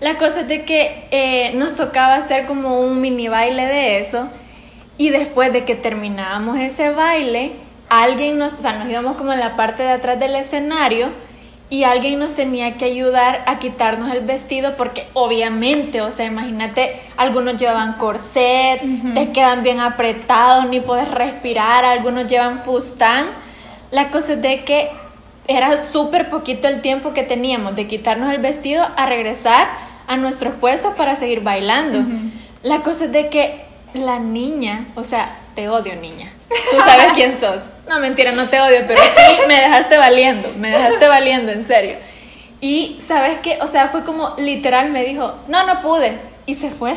[0.00, 4.28] La cosa es de que eh, nos tocaba hacer como un mini baile de eso
[4.98, 7.52] y después de que terminábamos ese baile,
[7.88, 11.10] alguien nos, o sea, nos íbamos como en la parte de atrás del escenario
[11.72, 17.00] y alguien nos tenía que ayudar a quitarnos el vestido porque obviamente, o sea, imagínate,
[17.16, 18.82] algunos llevan corset,
[19.14, 23.24] te quedan bien apretados, ni puedes respirar, algunos llevan fustán.
[23.90, 24.90] La cosa es de que
[25.48, 29.66] era súper poquito el tiempo que teníamos de quitarnos el vestido a regresar
[30.06, 32.04] a nuestros puestos para seguir bailando.
[32.62, 36.32] La cosa es de que la niña, o sea, te odio niña.
[36.70, 37.64] Tú sabes quién sos.
[37.88, 41.96] No, mentira, no te odio, pero sí me dejaste valiendo, me dejaste valiendo, en serio.
[42.60, 46.18] Y sabes qué, o sea, fue como literal me dijo, no, no pude.
[46.46, 46.96] Y se fue.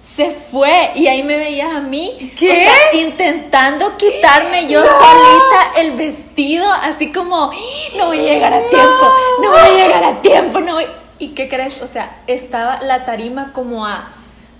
[0.00, 0.92] Se fue.
[0.94, 2.32] Y ahí me veías a mí.
[2.38, 2.68] ¿Qué?
[2.94, 7.50] intentando quitarme yo solita el vestido, así como,
[7.96, 10.78] no voy a llegar a tiempo, no voy a llegar a tiempo, no
[11.18, 11.82] ¿Y qué crees?
[11.82, 14.08] O sea, estaba la tarima como a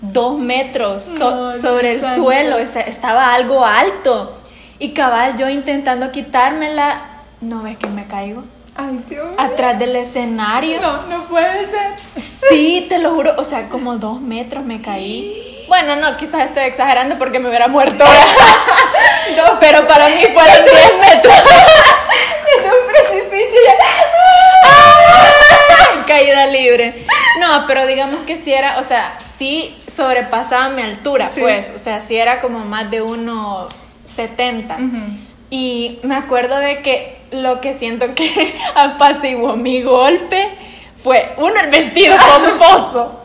[0.01, 4.37] dos metros so- sobre el suelo, estaba algo alto.
[4.79, 7.01] Y cabal, yo intentando quitármela,
[7.41, 8.43] ¿no ves que me caigo?
[8.75, 9.27] Ay, Dios.
[9.37, 10.81] Atrás del escenario.
[10.81, 11.91] No, no puede ser.
[12.15, 15.65] Sí, te lo juro, o sea, como dos metros me caí.
[15.67, 18.03] Bueno, no, quizás estoy exagerando porque me hubiera muerto.
[19.37, 21.33] No, Pero para mí fueron 10 metros.
[22.57, 23.71] en un precipicio.
[26.07, 27.00] Caída libre.
[27.59, 31.41] No, pero digamos que si era, o sea, sí sobrepasaba mi altura, Sí.
[31.41, 31.71] pues.
[31.75, 34.75] O sea, sí era como más de 1,70.
[34.75, 34.97] Ujú.
[35.49, 40.49] Y me acuerdo de que lo que siento que apaciguó mi golpe
[40.97, 42.15] fue, uno, el vestido
[42.59, 43.17] pomposo.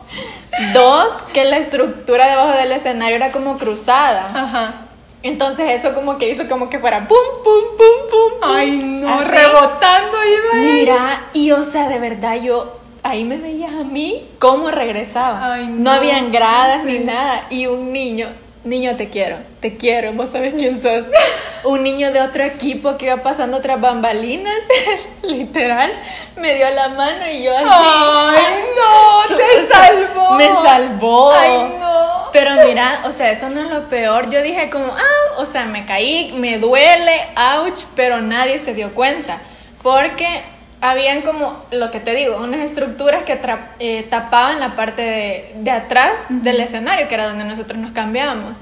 [0.73, 4.31] Dos, que la estructura debajo del escenario era como cruzada.
[4.33, 4.73] Ajá.
[5.23, 8.39] Entonces eso como que hizo como que fuera pum, pum, pum, pum.
[8.41, 8.49] pum.
[8.55, 9.27] Ay, no, Así.
[9.29, 10.53] rebotando iba.
[10.63, 12.76] Mira, y o sea, de verdad yo
[13.09, 15.53] ahí me veías a mí cómo regresaba.
[15.53, 15.83] Ay, no.
[15.83, 15.91] no.
[15.91, 17.47] habían gradas ni nada.
[17.49, 18.27] Y un niño,
[18.63, 21.05] niño te quiero, te quiero, vos sabes quién sos.
[21.63, 24.55] un niño de otro equipo que iba pasando otras bambalinas,
[25.23, 25.91] literal,
[26.35, 27.65] me dio la mano y yo así.
[27.67, 30.31] Ay, no, te salvó.
[30.35, 31.31] Me salvó.
[31.31, 32.29] Ay, no.
[32.31, 34.29] Pero mira, o sea, eso no es lo peor.
[34.29, 38.93] Yo dije como, ah, o sea, me caí, me duele, ouch, pero nadie se dio
[38.93, 39.41] cuenta.
[39.81, 40.43] Porque
[40.81, 43.39] habían como, lo que te digo, unas estructuras que
[43.79, 48.59] eh, tapaban la parte de, de atrás del escenario, que era donde nosotros nos cambiábamos.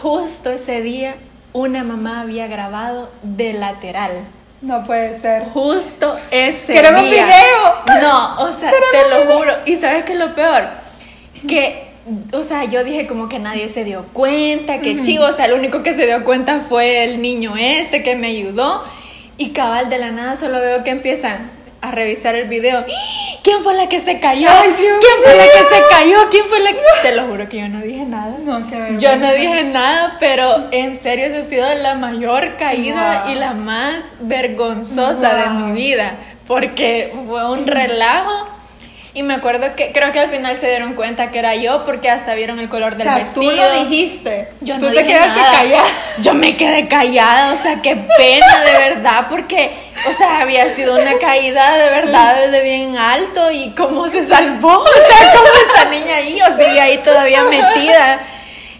[0.00, 1.16] Justo ese día,
[1.52, 4.12] una mamá había grabado de lateral.
[4.60, 5.44] No puede ser.
[5.44, 7.26] Justo ese ¡Queremos día.
[7.26, 8.00] video!
[8.02, 9.52] No, o sea, te lo juro.
[9.66, 10.68] ¿Y sabes qué es lo peor?
[11.46, 11.88] Que,
[12.32, 15.52] o sea, yo dije como que nadie se dio cuenta, que chivo, o sea, el
[15.52, 18.82] único que se dio cuenta fue el niño este que me ayudó.
[19.36, 22.84] Y cabal, de la nada solo veo que empiezan a revisar el video.
[23.42, 24.48] ¿Quién fue la que se cayó?
[24.50, 26.16] Ay, Dios ¿Quién fue la que se cayó?
[26.30, 26.78] ¿Quién fue la que.?
[27.02, 28.36] Te lo juro que yo no dije nada.
[28.42, 29.06] No, qué vergüenza.
[29.10, 33.32] Yo no dije nada, pero en serio esa ha sido la mayor caída Wow.
[33.32, 35.52] y la más vergonzosa de Wow.
[35.54, 36.14] mi vida,
[36.46, 38.48] porque fue un relajo.
[39.16, 42.10] Y me acuerdo que creo que al final se dieron cuenta que era yo porque
[42.10, 43.48] hasta vieron el color O del sea, vestido.
[43.48, 44.48] tú lo dijiste.
[44.60, 45.52] Yo tú no te dije quedaste nada.
[45.52, 45.84] callada.
[46.18, 49.70] Yo me quedé callada, o sea, qué pena de verdad, porque,
[50.08, 54.78] o sea, había sido una caída de verdad desde bien alto y cómo se salvó,
[54.80, 58.20] o sea, cómo esta niña ahí o sigue ahí todavía metida.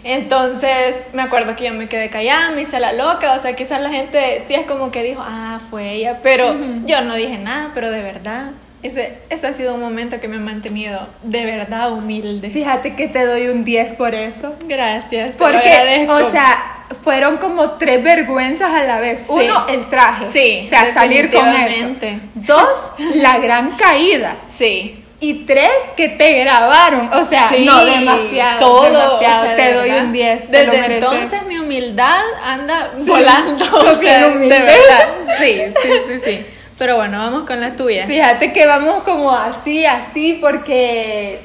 [0.03, 3.81] Entonces, me acuerdo que yo me quedé callada, me hice la loca, o sea, quizás
[3.81, 7.71] la gente sí es como que dijo, ah, fue ella, pero yo no dije nada,
[7.73, 8.51] pero de verdad,
[8.85, 12.49] ese, ese ha sido un momento que me ha mantenido de verdad humilde.
[12.49, 14.55] Fíjate que te doy un 10 por eso.
[14.65, 16.13] Gracias, te lo Porque, agradezco.
[16.13, 19.21] o sea, fueron como tres vergüenzas a la vez.
[19.21, 19.33] Sí.
[19.33, 20.25] Uno, el traje.
[20.25, 21.95] Sí, O sea, salir con eso.
[22.35, 22.69] Dos,
[23.15, 24.37] la gran caída.
[24.45, 25.01] Sí.
[25.21, 27.09] Y tres, que te grabaron.
[27.13, 28.59] O sea, Sí, no, demasiado.
[28.59, 28.83] Todo.
[28.83, 29.15] demasiado.
[29.15, 30.05] o sea, te doy verdad.
[30.05, 30.51] un 10.
[30.51, 31.03] te lo Desde mereces.
[31.11, 33.65] entonces mi humildad anda Sí, volando.
[33.77, 35.07] O sea, de verdad.
[35.39, 36.45] Sí, sí, sí, sí.
[36.77, 38.05] Pero bueno, vamos con la tuya.
[38.07, 41.39] Fíjate que vamos como así, así, porque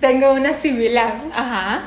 [0.00, 1.14] tengo una similar.
[1.34, 1.82] Ajá.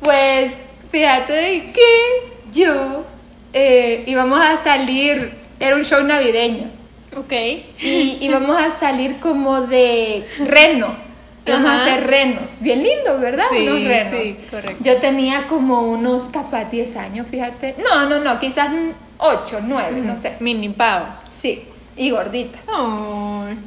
[0.00, 0.52] Pues
[0.90, 3.04] fíjate que yo
[3.52, 6.70] eh, íbamos a salir, era un show navideño,
[7.16, 7.32] Ok.
[7.80, 10.94] y íbamos a salir como de reno.
[11.44, 13.44] Íbamos a hacer renos, bien lindo, ¿verdad?
[13.50, 14.12] Sí, unos renos.
[14.22, 14.84] sí, correcto.
[14.84, 17.74] Yo tenía como unos capaz 10 años, fíjate.
[17.84, 18.70] No, no, no, quizás
[19.18, 20.36] 8, 9, no sé.
[20.38, 21.06] Mini pavo.
[21.36, 21.64] Sí,
[21.96, 22.58] y gordita.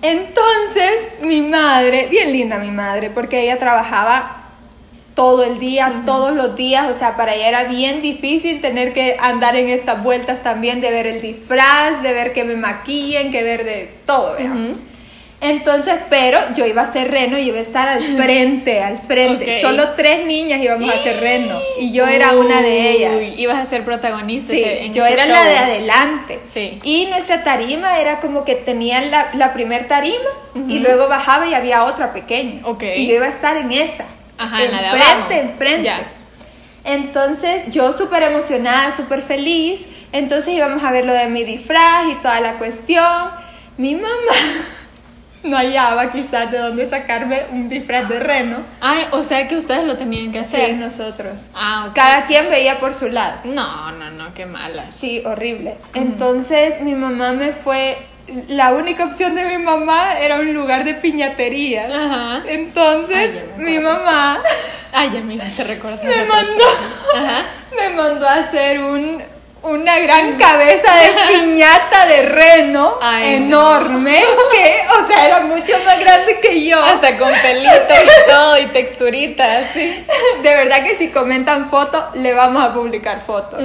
[0.01, 4.41] Entonces, mi madre, bien linda mi madre, porque ella trabajaba
[5.15, 9.15] todo el día, todos los días, o sea, para ella era bien difícil tener que
[9.19, 13.41] andar en estas vueltas también, de ver el disfraz, de ver que me maquillen, que
[13.41, 14.75] ver de todo, ¿verdad?
[15.49, 19.61] Entonces, pero yo iba a ser reno y iba a estar al frente, al frente.
[19.61, 23.13] Solo tres niñas íbamos a ser reno y yo era una de ellas.
[23.37, 25.33] Ibas a ser protagonista Sí, en yo ese era show.
[25.33, 26.39] la de adelante.
[26.41, 26.79] Sí.
[26.83, 30.29] Y nuestra tarima era como que tenían la, la primer tarima
[30.67, 32.61] y luego bajaba y había otra pequeña.
[32.63, 32.83] Ok.
[32.95, 34.05] Y yo iba a estar en esa.
[34.37, 35.33] Ajá, en la de enfrente, abajo.
[35.51, 35.83] enfrente.
[35.83, 36.11] Ya.
[36.83, 39.85] Entonces yo súper emocionada, súper feliz.
[40.11, 43.29] Entonces íbamos a ver lo de mi disfraz y toda la cuestión.
[43.77, 44.07] Mi mamá
[45.45, 48.57] no hallaba quizás de dónde sacarme un disfraz de reno.
[48.81, 50.75] Ay, o sea que ustedes lo tenían que Sí, hacer.
[50.75, 51.49] nosotros.
[51.53, 51.95] Ah, ok.
[51.95, 53.37] Cada quien veía por su lado.
[53.45, 54.93] No, no, no, qué malas.
[54.95, 55.77] Sí, horrible.
[55.93, 57.97] Entonces mi mamá me fue,
[58.49, 61.85] la única opción de mi mamá era un lugar de piñatería.
[61.87, 62.43] Ajá.
[62.47, 64.39] Entonces Ay, mi mamá
[64.91, 66.03] Ay, ya me hiciste recordar.
[66.05, 66.63] me mandó.
[67.15, 67.41] Ajá.
[67.77, 69.21] me mandó a hacer un,
[69.63, 71.24] una gran cabeza de
[71.55, 76.81] piñata de reno Ay, enorme que, o sea, era mucho más grande que yo.
[76.83, 80.05] Hasta con pelitos y todo y texturitas, sí.
[80.43, 83.59] De verdad que si comentan foto, le vamos a publicar fotos.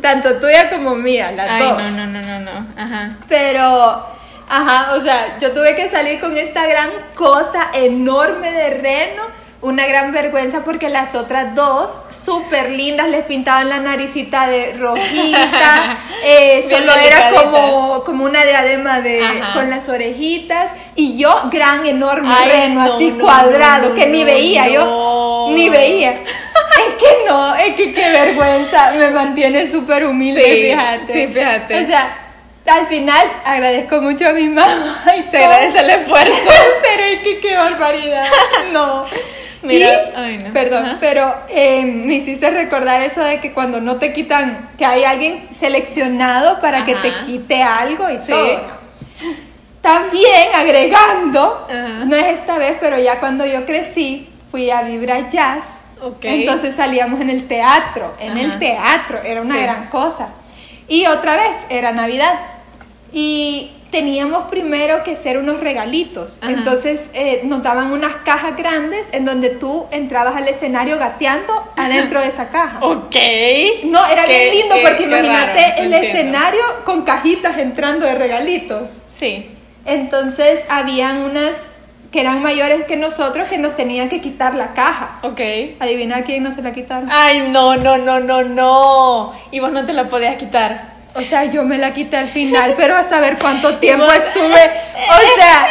[0.00, 1.82] Tanto tuya como mía, las Ay, dos.
[1.82, 2.66] no, no, no, no, no.
[2.76, 3.10] Ajá.
[3.28, 4.06] Pero,
[4.48, 9.45] ajá, o sea, yo tuve que salir con esta gran cosa enorme de reno.
[9.66, 15.98] Una gran vergüenza porque las otras dos, súper lindas, les pintaban la naricita de rojita.
[16.24, 19.54] eh, solo era como, como una diadema de, Ajá.
[19.54, 20.70] con las orejitas.
[20.94, 24.68] Y yo, gran, enorme Ay, reno, no, así no, cuadrado, no, que ni veía.
[24.68, 26.12] Yo ni veía.
[26.12, 28.92] es que no, es que qué vergüenza.
[28.92, 31.06] Me mantiene súper humilde, Sí, fíjate.
[31.12, 31.82] sí, fíjate.
[31.82, 32.18] O sea,
[32.66, 35.02] al final agradezco mucho a mi mamá.
[35.18, 36.50] y Se todo, agradece el esfuerzo.
[36.82, 38.26] Pero es que qué barbaridad.
[38.72, 39.06] No.
[39.74, 40.52] Mira, Y- ay, no.
[40.52, 40.96] Perdón, Ajá.
[41.00, 45.48] pero eh, me hiciste recordar eso de que cuando no te quitan, que hay alguien
[45.52, 48.28] seleccionado para que te quite algo y Sí.
[48.28, 48.76] todo.
[49.80, 52.04] También agregando, Ajá.
[52.06, 55.64] no es esta vez, pero ya cuando yo crecí, fui a Vibra Jazz.
[56.02, 56.24] Ok.
[56.24, 59.62] Entonces salíamos en el teatro, en el teatro, era una Sí.
[59.62, 60.28] gran cosa.
[60.88, 62.34] Y otra vez, era Navidad.
[63.12, 66.38] Y teníamos primero que hacer unos regalitos.
[66.42, 66.52] Ajá.
[66.52, 72.20] Entonces eh, nos daban unas cajas grandes en donde tú entrabas al escenario gateando adentro
[72.20, 72.78] de esa caja.
[72.82, 73.16] Ok.
[73.84, 75.96] No, era Qué- bien lindo qué- porque qué imagínate raro, el entiendo.
[76.18, 78.90] escenario con cajitas entrando de regalitos.
[79.06, 79.50] Sí.
[79.86, 81.54] Entonces habían unas
[82.12, 85.20] que eran mayores que nosotros que nos tenían que quitar la caja.
[85.22, 85.40] Ok.
[85.80, 87.08] Adivina quién no se la quitaron.
[87.10, 89.32] Ay, no, no, no, no, no.
[89.50, 90.95] Y vos no te la podías quitar.
[91.16, 94.70] O sea, yo me la quité al final, pero a saber cuánto tiempo estuve.
[95.08, 95.68] O sea,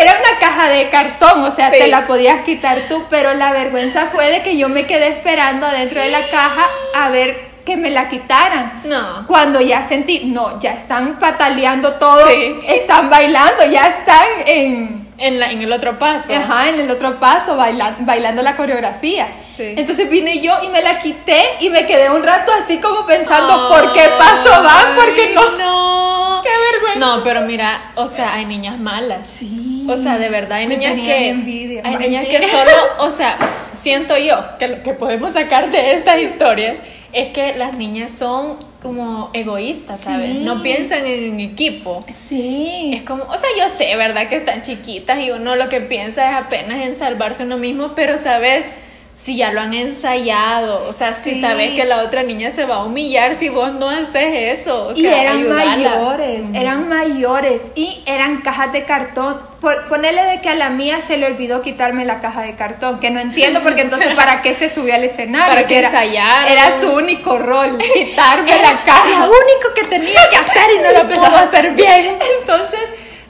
[0.00, 1.78] era una caja de cartón, o sea, Sí.
[1.80, 5.66] te la podías quitar tú, pero la vergüenza fue de que yo me quedé esperando
[5.66, 8.82] adentro de la caja a ver que me la quitaran.
[8.84, 9.26] No.
[9.26, 12.54] Cuando ya sentí, no, ya están pataleando todo, Sí.
[12.68, 16.32] están bailando, ya están en, En, la, en el otro paso.
[16.34, 19.26] Ajá, en el otro paso, baila- bailando la coreografía.
[19.56, 19.74] Sí.
[19.76, 23.70] Entonces vine yo y me la quité y me quedé un rato así como pensando,
[23.72, 24.94] Ay, ¿por qué paso van?
[24.96, 25.56] ¿Por qué no?
[25.56, 26.42] No.
[26.42, 26.98] ¡Qué vergüenza!
[26.98, 29.26] No, pero mira, o sea, hay niñas malas.
[29.26, 29.86] Sí.
[29.88, 31.28] O sea, de verdad, hay Me niñas que.
[31.28, 31.82] envidia.
[31.84, 33.38] Hay niñas que solo, o sea,
[33.72, 36.76] siento yo que lo que podemos sacar de estas historias
[37.12, 40.32] es que las niñas son como egoístas, ¿sabes?
[40.32, 40.38] Sí.
[40.44, 42.04] No piensan en equipo.
[42.12, 42.90] Sí.
[42.94, 44.28] Es como, o sea, yo sé, ¿verdad?
[44.28, 48.18] Que están chiquitas y uno lo que piensa es apenas en salvarse uno mismo, pero
[48.18, 48.72] sabes,
[49.16, 51.40] si ya lo han ensayado, o sea, si Sí.
[51.40, 54.94] sabes que la otra niña se va a humillar si vos no haces eso, o
[54.94, 55.64] sea, y eran ayudala.
[55.64, 59.40] mayores, eran mayores y eran cajas de cartón.
[59.60, 63.00] Por, ponerle de que a la mía se le olvidó quitarme la caja de cartón,
[63.00, 65.48] que no entiendo porque entonces para qué se subió al escenario.
[65.48, 66.48] Para Si que era, ensayaran.
[66.52, 69.24] Era su único rol, quitarme la Lo caja.
[69.24, 72.18] único que tenía que hacer y no lo pudo hacer bien.
[72.40, 72.80] Entonces,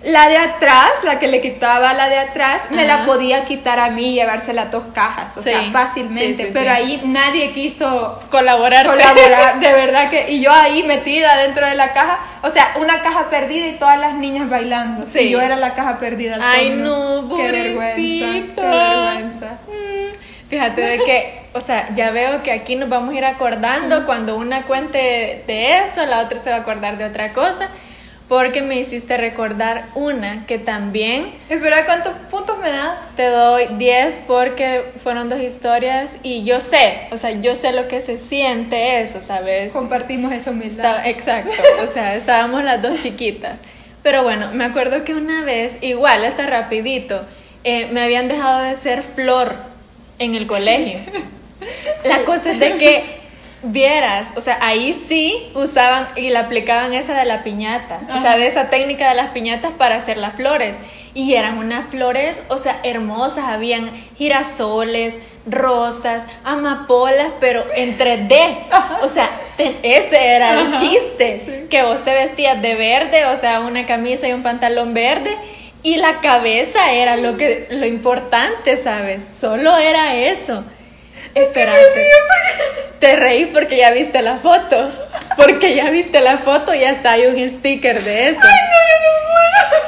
[0.06, 3.78] la de atrás, la que le quitaba a la de atrás, me la podía quitar
[3.78, 6.36] a mí y llevarse las dos cajas, o Sí, sea, fácilmente.
[6.36, 8.86] sí, sí, pero ahí nadie quiso Colaborar.
[8.86, 10.30] colaborar, de verdad que.
[10.30, 13.98] Y yo ahí metida dentro de la caja, o sea, una caja perdida y todas
[13.98, 15.04] las niñas bailando.
[15.04, 15.18] Sí.
[15.20, 16.38] Y yo era la caja perdida.
[16.40, 19.46] Ay, no, Qué vergüenza, qué vergüenza.
[19.68, 24.06] Mm, Fíjate de que, o sea, ya veo que aquí nos vamos a ir acordando
[24.06, 27.68] cuando una cuente de eso, la otra se va a acordar de otra cosa,
[28.28, 33.14] porque me hiciste recordar una que también Espera, ¿cuántos puntos me das?
[33.14, 37.86] te doy 10 porque fueron dos historias y yo sé, o sea, yo sé lo
[37.86, 39.72] que se siente eso, ¿sabes?
[39.72, 41.06] Compartimos humildad.
[41.06, 43.58] Estaba- exacto, o sea, estábamos las dos chiquitas.
[44.02, 47.24] Pero bueno, me acuerdo que una vez, igual, está rapidito,
[47.64, 49.54] eh, me habían dejado de ser flor
[50.18, 50.98] en el colegio.
[52.04, 53.04] La cosa es de que
[53.72, 58.36] vieras, o sea, ahí sí usaban y le aplicaban esa de la piñata, o sea,
[58.36, 60.76] de esa técnica de las piñatas para hacer las flores.
[61.14, 68.58] Y eran unas flores, o sea, hermosas, habían girasoles, rosas, amapolas, pero en 3D.
[69.02, 73.60] O sea, te- ese era el chiste, que vos te vestías de verde, o sea,
[73.60, 75.34] una camisa y un pantalón verde.
[75.82, 79.24] Y la cabeza era lo que lo importante, ¿sabes?
[79.40, 80.64] Solo era eso.
[81.36, 82.06] Espérate.
[82.98, 84.90] Te reí porque ya viste la foto.
[85.36, 88.40] Porque ya viste la foto y hasta hay un sticker de eso.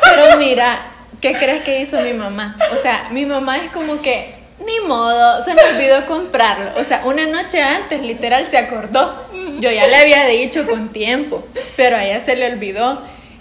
[0.04, 2.54] Pero mira, ¿qué crees que hizo mi mamá?
[2.70, 4.34] O sea, mi mamá es como que,
[4.64, 6.72] ni modo, se me olvidó comprarlo.
[6.76, 9.26] O sea, una noche antes, literal, se acordó.
[9.58, 13.00] Yo ya le había dicho con tiempo, pero a ella se le olvidó.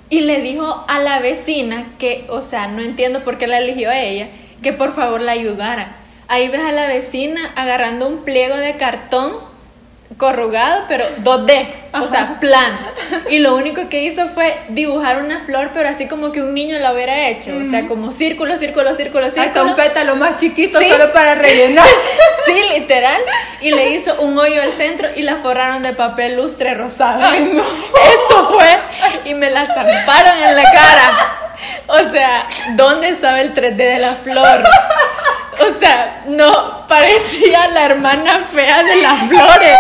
[0.10, 3.90] Y le dijo a la vecina que, o sea, no entiendo por qué la eligió
[3.90, 4.30] a ella,
[4.64, 5.98] que por favor la ayudara.
[6.28, 9.34] Ahí ves a la vecina agarrando un pliego de cartón
[10.18, 11.68] corrugado, pero 2D.
[11.94, 12.78] o sea, plan.
[13.30, 16.80] Y lo único que hizo fue dibujar una flor, pero así como que un niño
[16.80, 19.46] la hubiera hecho, o sea, como círculo, círculo, círculo, círculo.
[19.48, 20.90] Hasta un pétalo más chiquito Sí.
[20.90, 21.86] solo para rellenar.
[22.46, 23.22] Sí, literal.
[23.60, 27.20] Y le hizo un hoyo al centro y la forraron de papel lustre rosado.
[27.22, 27.62] Ay, no.
[28.14, 28.80] Eso fue.
[29.30, 31.12] Y me la zamparon en la cara.
[31.88, 34.64] O sea, ¿dónde estaba el 3D de la flor?
[35.60, 39.78] O sea, no, parecía la hermana fea de las flores.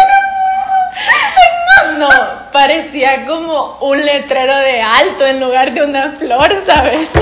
[1.97, 2.09] No,
[2.51, 7.13] parecía como un letrero de alto en lugar de una flor, ¿sabes?
[7.13, 7.21] De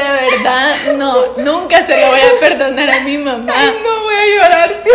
[0.00, 3.52] verdad, no, nunca se lo voy a perdonar a mi mamá.
[3.82, 4.72] No voy a llorar.
[4.84, 4.90] sí.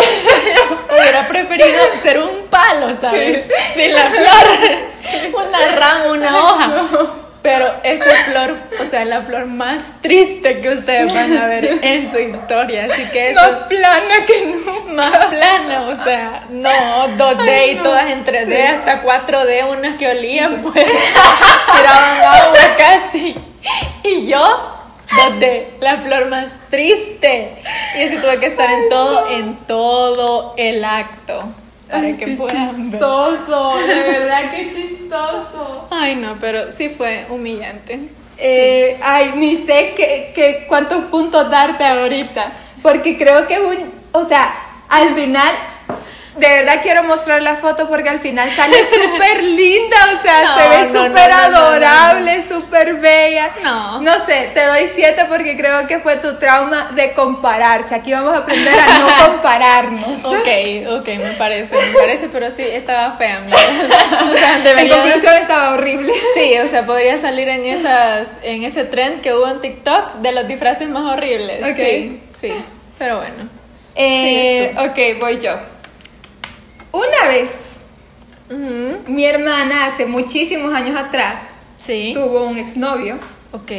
[0.89, 3.47] Hubiera preferido ser un palo, ¿sabes?
[3.73, 4.47] Sin la flor,
[5.33, 6.71] una rama, una hoja.
[7.47, 12.05] Pero esta flor, o sea, la flor más triste que ustedes van a ver en
[12.05, 12.89] su historia.
[12.91, 14.93] Así que eso, Más plana que no.
[14.93, 16.69] más plana, o sea, no,
[17.17, 23.33] 2D y todas en 3D, hasta 4D, unas que olían, pues, tiraban agua casi.
[24.03, 24.43] Y yo,
[25.11, 27.63] 2D, la flor más triste.
[27.95, 31.47] Y así tuve que estar en todo, en todo el acto,
[31.89, 32.99] para que puedan ver.
[32.99, 35.87] Chistoso, de verdad que chistoso.
[35.91, 38.09] Ay, no, pero sí fue humillante.
[38.37, 42.51] Eh, Ay, ni sé qué, qué- cuántos puntos darte ahorita.
[42.83, 43.91] Porque creo que es un.
[44.11, 44.53] O sea,
[44.89, 45.49] al final.
[46.37, 49.97] De verdad quiero mostrar la foto porque al final sale súper linda.
[50.17, 53.51] O sea, No, se ve no, súper no, adorable, súper bella.
[53.63, 54.01] No.
[54.01, 57.95] No sé, te doy siete porque creo que fue tu trauma de compararse.
[57.95, 60.25] Aquí vamos a aprender a no compararnos.
[60.25, 60.47] Ok,
[60.99, 63.57] ok, me parece, me parece, pero sí, estaba fea, amiga.
[64.29, 65.01] O sea, En debería...
[65.01, 66.13] conclusión, estaba horrible.
[66.35, 70.31] Sí, o sea, podría salir en esas, en ese trend que hubo en TikTok de
[70.33, 71.59] los disfraces más horribles.
[71.63, 71.75] Ok.
[71.77, 72.53] Sí, sí,
[72.97, 73.49] pero bueno.
[73.95, 75.53] Eh, Sí, ok, voy yo.
[76.91, 77.49] Una vez,
[79.07, 81.41] mi hermana, hace muchísimos años atrás,
[81.77, 83.19] Sí, tuvo un exnovio.
[83.51, 83.71] ok.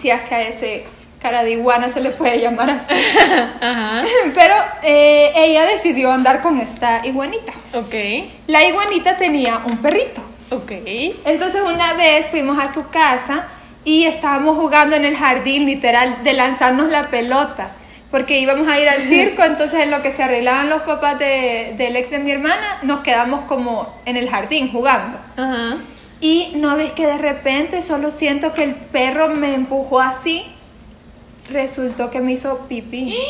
[0.00, 0.84] Si es que a ese
[1.20, 2.94] cara de iguana se le puede llamar así.
[3.60, 7.52] Ajá, Pero eh, ella decidió andar con esta iguanita.
[7.74, 7.94] ok,
[8.48, 10.20] La iguanita tenía un perrito.
[10.50, 10.70] ok.
[11.24, 13.46] Entonces una vez fuimos a su casa
[13.84, 17.72] y estábamos jugando en el jardín, literal, de lanzarnos la pelota.
[18.10, 21.74] Porque íbamos a ir al circo, entonces en lo que se arreglaban los papás de-
[21.76, 25.18] del ex de mi hermana, nos quedamos como en el jardín jugando.
[25.36, 25.76] Ajá.
[26.20, 30.42] Y no ves que de repente solo siento que el perro me empujó así.
[31.50, 33.16] Resultó que me hizo pipí.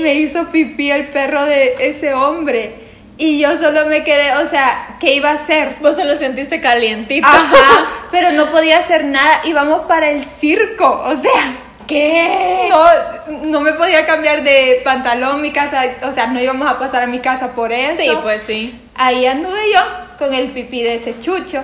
[0.00, 2.74] Me hizo pipí el perro de ese hombre.
[3.16, 5.76] Y yo solo me quedé, o sea, ¿qué iba a hacer?
[5.80, 7.28] Vos se lo sentiste calientito.
[7.28, 9.40] Ajá, pero no podía hacer nada.
[9.44, 12.68] Íbamos para el circo, o sea, ¿Qué?
[12.68, 17.02] no, no me podía cambiar de pantalón, mi casa, o sea, no íbamos a pasar
[17.02, 18.00] a mi casa por eso.
[18.00, 18.80] Sí, pues sí.
[18.94, 19.80] Ahí anduve yo
[20.18, 21.62] con el pipí de ese chucho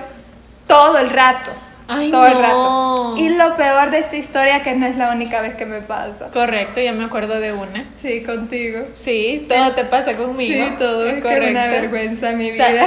[0.67, 1.51] todo el rato.
[1.93, 3.15] Ay, todo el rato.
[3.17, 6.29] Y lo peor de esta historia que no es la única vez que me pasa.
[6.31, 7.85] Correcto, ya me acuerdo de una.
[7.97, 8.85] Sí, contigo.
[8.93, 10.65] Sí, todo te pasa conmigo.
[10.65, 11.05] Sí, todo.
[11.07, 12.85] Es, que es una vergüenza mi O sea, vida.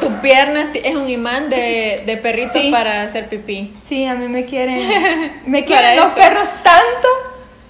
[0.00, 2.70] tu, tu pierna es un imán de, de perritos Sí.
[2.70, 3.74] para hacer pipí.
[3.82, 4.78] Sí, a mí me quieren.
[5.46, 6.14] Me quieren los eso.
[6.14, 7.08] perros tanto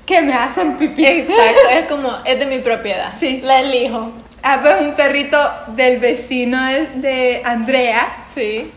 [0.06, 1.04] que me hacen pipí.
[1.04, 3.12] Exacto, es como, es de mi propiedad.
[3.18, 3.40] Sí.
[3.44, 4.12] La elijo.
[4.42, 8.70] Ah, pues un perrito del vecino de, de Andrea Sí.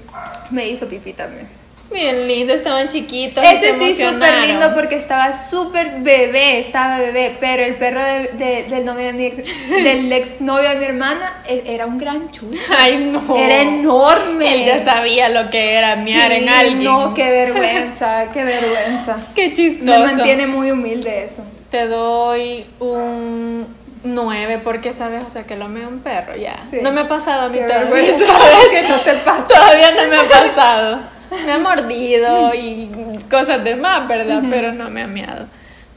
[0.49, 1.47] me hizo pipí también.
[1.93, 3.43] Bien lindo, estaban chiquitos.
[3.43, 8.01] y se Ese sí, súper lindo porque estaba súper bebé, estaba bebé, pero el perro
[8.03, 9.37] de- de- del novio de mi ex,
[9.69, 12.55] del ex novio de mi hermana e- era un gran chucho.
[12.79, 13.35] Ay, no.
[13.37, 14.53] Era enorme.
[14.53, 16.83] Él ya sabía lo que era miar Sí, en alguien.
[16.85, 19.17] No, qué vergüenza, qué vergüenza.
[19.35, 19.83] Qué chistoso.
[19.83, 21.43] Me mantiene muy humilde eso.
[21.69, 23.67] Te doy un
[24.03, 26.57] 9 porque sabes, o sea, que lo me un perro ya.
[26.69, 26.77] Sí.
[26.81, 28.67] No me ha pasado a mí todavía, ¿sabes?
[28.71, 29.47] que no te pasa.
[29.47, 30.99] Todavía no me ha pasado.
[31.45, 32.89] Me ha mordido y
[33.29, 34.43] cosas de más, ¿verdad?
[34.49, 35.47] Pero no me ha miado.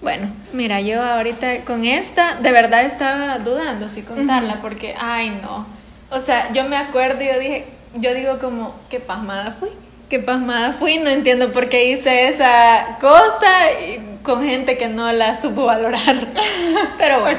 [0.03, 5.67] Bueno, mira, yo ahorita con esta, de verdad estaba dudando si contarla, porque, ay, no.
[6.11, 9.71] O sea, yo me acuerdo y yo dije, yo digo como, qué pasmada fui,
[10.11, 13.49] qué pasmada fui, no entiendo por qué hice esa cosa
[14.23, 16.29] con gente que no la supo valorar.
[16.99, 17.39] Pero bueno,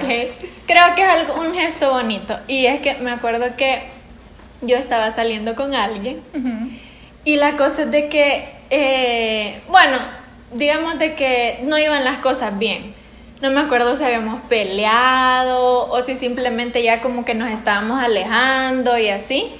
[0.66, 2.39] creo que es algo, un gesto bonito.
[2.47, 3.84] Y es que me acuerdo que
[4.62, 6.22] yo estaba saliendo con alguien.
[7.26, 9.98] Y la cosa es de que, eh, bueno,
[10.54, 12.94] digamos de que no iban las cosas bien.
[13.42, 18.98] No me acuerdo si habíamos peleado o si simplemente ya como que nos estábamos alejando
[18.98, 19.52] y así.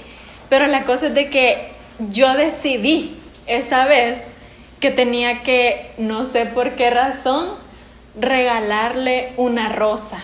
[0.48, 1.68] Pero la cosa es de que
[2.10, 4.30] yo decidí esa vez
[4.80, 7.50] que tenía que, no sé por qué razón,
[8.18, 10.18] regalarle una rosa.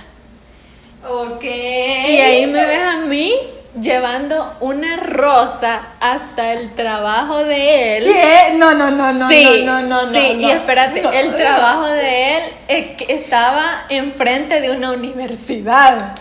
[1.08, 1.44] Ok.
[1.44, 3.34] Y ahí me ves a mí
[3.80, 8.04] llevando una rosa hasta el trabajo de él.
[8.04, 8.54] ¿Qué?
[8.56, 10.12] No, no, no, no, sí, no, no, no.
[10.12, 11.36] sí, no, y espérate, no, el no.
[11.36, 16.14] trabajo de él eh, estaba enfrente de una universidad.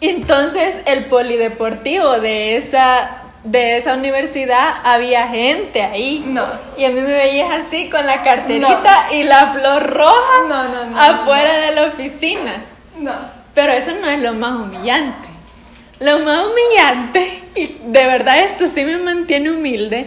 [0.00, 6.22] Entonces, el polideportivo de esa, de esa universidad había gente ahí.
[6.24, 6.44] No.
[6.76, 10.84] Y a mí me veías así con la carterita y la flor roja No, no,
[10.84, 12.62] no, afuera de la oficina.
[12.96, 13.12] No.
[13.54, 15.27] Pero eso no es lo más humillante.
[16.00, 20.06] Lo más humillante, y de verdad esto sí me mantiene humilde,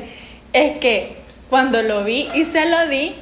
[0.54, 1.18] es que
[1.50, 3.14] cuando lo vi y se lo di,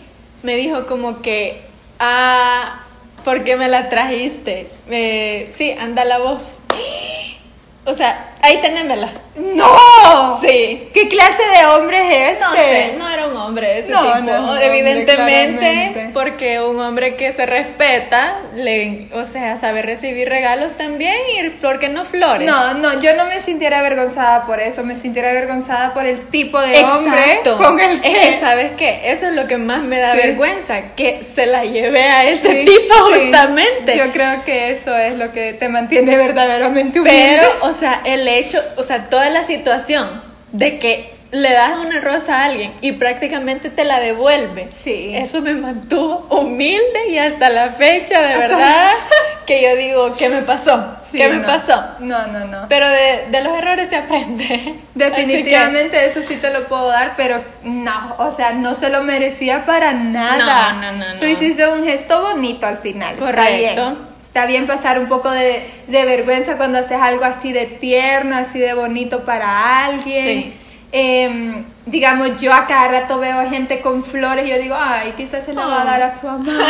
[0.44, 1.62] me dijo como que,
[1.98, 2.84] ah,
[3.24, 4.68] ¿por qué me la trajiste?
[4.90, 6.60] Eh, sí, anda la voz.
[7.86, 9.10] O sea, ahí tenémela.
[9.36, 10.38] ¡No!
[10.42, 10.90] Sí.
[10.94, 11.98] ¿Qué clase de hombre
[12.32, 12.44] es este?
[12.46, 14.16] No sé, no era un hombre ese No, tipo.
[14.26, 16.10] no es un hombre, Evidentemente, claramente.
[16.14, 21.80] porque un hombre que se respeta, le, o sea, sabe recibir regalos también y ¿por
[21.80, 22.48] qué no flores?
[22.50, 26.60] No, no, yo no me sintiera avergonzada por eso, me sintiera avergonzada por el tipo
[26.60, 27.58] de hombre Exacto.
[27.58, 28.20] con el Es que...
[28.20, 29.02] que, ¿sabes qué?
[29.12, 30.18] Eso es lo que más me da Sí.
[30.18, 33.20] vergüenza, que se la llevé a ese Sí, tipo sí.
[33.22, 33.96] justamente.
[33.98, 37.38] Yo creo que eso es lo que te mantiene verdaderamente humilde.
[37.38, 40.22] Pero, o sea, el hecho, o sea, toda la situación
[40.52, 44.68] de que le das una rosa a alguien y prácticamente te la devuelve.
[44.72, 45.12] Sí.
[45.16, 48.92] Eso me mantuvo humilde y hasta la fecha, de verdad,
[49.46, 50.98] que yo digo, ¿qué me pasó?
[51.12, 51.46] Sí, ¿Qué me no.
[51.46, 51.84] pasó?
[52.00, 52.68] No, no, no.
[52.70, 54.76] Pero de, de los errores se aprende.
[54.96, 59.66] Definitivamente eso sí te lo puedo dar, pero no, o sea, no se lo merecía
[59.66, 60.74] para nada.
[60.74, 61.20] No, no, no, no.
[61.20, 63.14] Tú hiciste un gesto bonito al final.
[63.16, 63.82] Está Correcto.
[63.82, 64.09] bien.
[64.30, 68.60] Está bien pasar un poco de, de vergüenza cuando haces algo así de tierno, así
[68.60, 70.44] de bonito para alguien.
[70.44, 70.54] Sí.
[70.92, 75.46] Em, digamos, yo a cada rato veo gente con flores y yo digo, ay, quizás
[75.46, 76.64] se la va a dar a su amada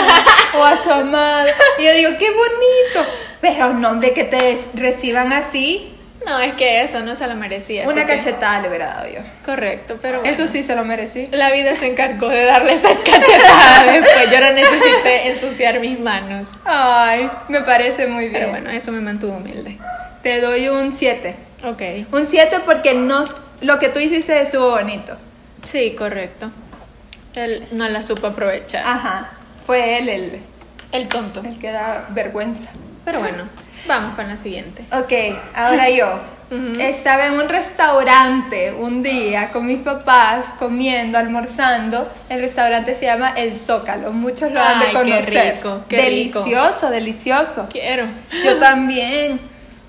[0.57, 1.49] o a su amado.
[1.79, 3.11] Y yo digo, qué bonito.
[3.41, 5.93] Pero no, hombre, que te reciban así,
[6.29, 7.87] No, es que eso no se lo merecía.
[7.87, 9.19] una que- cachetada le hubiera dado yo.
[9.43, 10.31] Correcto, pero bueno.
[10.33, 11.27] Eso sí se lo merecí.
[11.31, 14.31] La vida se encargó de darle esa cachetada después.
[14.31, 16.49] Yo no necesité ensuciar mis manos.
[16.65, 18.33] Ay, me parece muy bien.
[18.33, 19.77] Pero bueno, eso me mantuvo humilde.
[20.23, 21.35] Te doy un 7.
[21.63, 21.81] Ok.
[22.11, 23.25] Un 7 porque no,
[23.61, 25.17] lo que tú hiciste estuvo bonito.
[25.63, 26.51] Sí, correcto.
[27.35, 28.83] Él no la supo aprovechar.
[28.85, 29.31] Ajá.
[29.65, 30.39] Fue él el,
[30.91, 31.41] El tonto.
[31.45, 32.69] el que da vergüenza.
[33.05, 33.45] Pero bueno,
[33.87, 34.83] vamos con la siguiente.
[34.91, 35.13] Ok,
[35.55, 36.19] ahora yo.
[36.79, 42.11] Estaba en un restaurante un día con mis papás comiendo, almorzando.
[42.27, 44.11] El restaurante se llama El Zócalo.
[44.13, 45.53] Muchos lo han de Ay, qué conocer.
[45.55, 46.39] rico, qué rico.
[46.39, 47.67] delicioso, delicioso.
[47.71, 48.05] Quiero.
[48.43, 49.39] Yo también.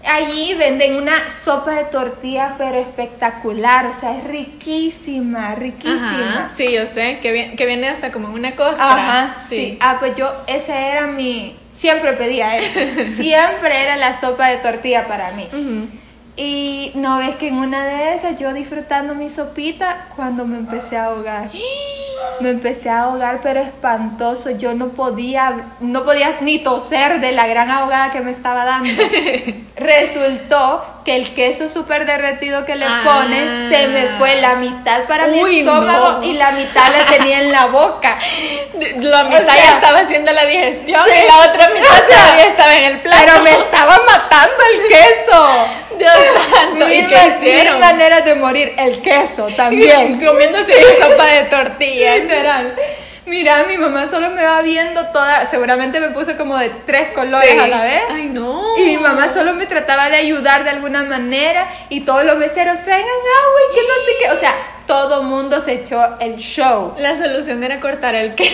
[0.06, 1.12] Allí venden una
[1.44, 3.86] sopa de tortilla, pero espectacular.
[3.86, 6.36] O sea, es riquísima, riquísima.
[6.40, 7.18] Ajá, sí, yo sé.
[7.20, 8.92] Que, vi- que viene hasta como una costra.
[8.92, 9.78] Ajá, sí.
[9.80, 11.56] Ah, pues yo, ese era mi.
[11.72, 12.80] Siempre pedía eso.
[13.16, 15.48] Siempre era la sopa de tortilla para mí.
[16.36, 20.96] Y no ves que en una de esas, yo disfrutando mi sopita, cuando me empecé
[20.96, 21.50] a ahogar.
[22.40, 24.50] Me empecé a ahogar, pero espantoso.
[24.50, 28.88] Yo no podía, no podía ni toser de la gran ahogada que me estaba dando.
[29.76, 33.00] Resultó que el queso súper derretido que le Ah.
[33.04, 36.22] ponen se me fue la mitad para mi Uy, estómago no.
[36.26, 38.18] y la mitad la tenía en la boca.
[38.98, 41.20] La mitad sea, ya estaba haciendo la digestión sí.
[41.24, 43.22] y la otra mitad O sea, todavía estaba en el plato.
[43.24, 45.66] Pero me estaba matando el queso.
[45.98, 46.12] Dios
[46.50, 46.88] santo.
[46.88, 47.72] ¿Y Mil, qué ma- hicieron?
[47.74, 48.74] mil maneras de morir.
[48.78, 50.18] El queso también.
[50.24, 52.16] Comiéndose una sopa de tortilla.
[52.16, 52.74] Literal.
[53.26, 55.46] Mira, mi mamá solo me va viendo toda.
[55.46, 57.58] Seguramente me puse como de tres colores Sí.
[57.58, 58.02] a la vez.
[58.10, 58.76] Ay, no.
[58.78, 61.68] Y mi mamá solo me trataba de ayudar de alguna manera.
[61.90, 64.30] Y todos los meseros traigan agua y que no sé qué.
[64.30, 64.54] O sea,
[64.86, 66.94] todo mundo se echó el show.
[66.98, 68.50] La solución era cortar el queso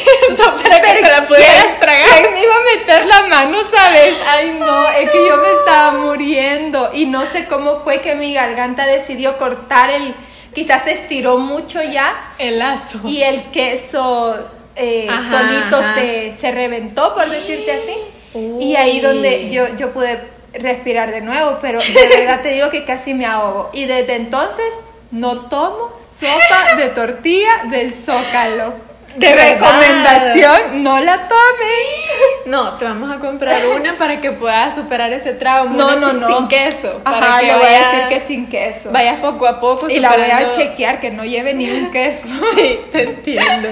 [0.63, 2.09] para que Pero se la pudieras ¿quién- tragar.
[2.21, 4.15] ¿Quién me iba a meter la mano, sabes?
[4.29, 6.91] Ay, no, es que yo me estaba muriendo.
[6.93, 10.15] Y no sé cómo fue que mi garganta decidió cortar el.
[10.55, 12.33] Quizás se estiró mucho ya.
[12.39, 13.01] El lazo.
[13.05, 15.95] Y el queso eh, Ajá, solito ajá.
[15.95, 17.97] Se, se reventó, por decirte así.
[18.35, 18.65] Uy.
[18.65, 20.21] Y ahí donde yo, yo pude
[20.53, 23.71] respirar de nuevo, pero de verdad te digo que casi me ahogo.
[23.73, 24.75] Y desde entonces
[25.11, 28.75] no tomo sopa de tortilla del zócalo.
[29.17, 29.33] De.
[29.33, 32.47] Recomendación, no la tomen.
[32.47, 35.75] No, te vamos a comprar una para que puedas superar ese trauma.
[35.77, 36.27] No, no, no.
[36.27, 37.01] Sin queso.
[37.03, 38.93] para Ajá, que le voy a decir que sin queso.
[38.93, 42.29] Vayas poco a poco y la voy a chequear que no lleve ni un queso.
[42.57, 43.69] Sí, te entiendo.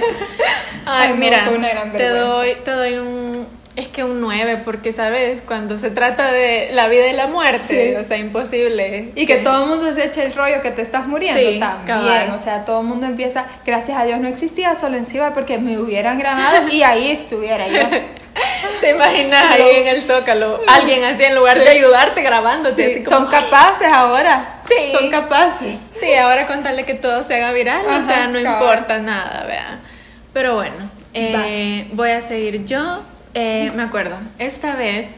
[0.85, 4.61] Ay, Ay, no, mira, una gran te doy, te doy un, es que un 9,
[4.63, 7.95] porque sabes, cuando se trata de la vida y la muerte, Sí.
[7.99, 9.11] o sea, imposible.
[9.15, 11.85] Y que todo el mundo se echa el rollo que te estás muriendo Sí, también.
[11.85, 12.31] cabal.
[12.39, 15.77] O sea, todo el mundo empieza, gracias a Dios no existía solo encima porque me
[15.77, 17.79] hubieran grabado y ahí estuviera yo.
[18.81, 20.59] ¿Te imaginas ahí en el zócalo?
[20.67, 22.85] Alguien así en lugar de ayudarte grabándote.
[22.85, 24.59] Sí, así como, son capaces ahora.
[24.61, 24.91] Sí.
[24.91, 25.77] Son capaces.
[25.91, 29.79] Sí, ahora contarle que todo se haga viral, o sea, no importa nada, vea.
[30.33, 30.75] Pero bueno,
[31.13, 33.03] eh, voy a seguir yo.
[33.35, 35.17] Eh, me acuerdo, esta vez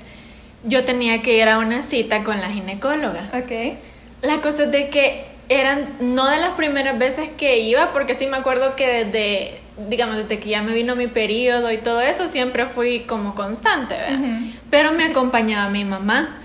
[0.64, 3.30] yo tenía que ir a una cita con la ginecóloga.
[3.34, 3.78] Ok.
[4.22, 8.28] La cosa es de que eran no de las primeras veces que iba, porque sí
[8.28, 12.28] me acuerdo que desde, digamos, desde que ya me vino mi periodo y todo eso,
[12.28, 14.20] siempre fui como constante, ¿verdad?
[14.70, 16.38] Pero me acompañaba mi mamá.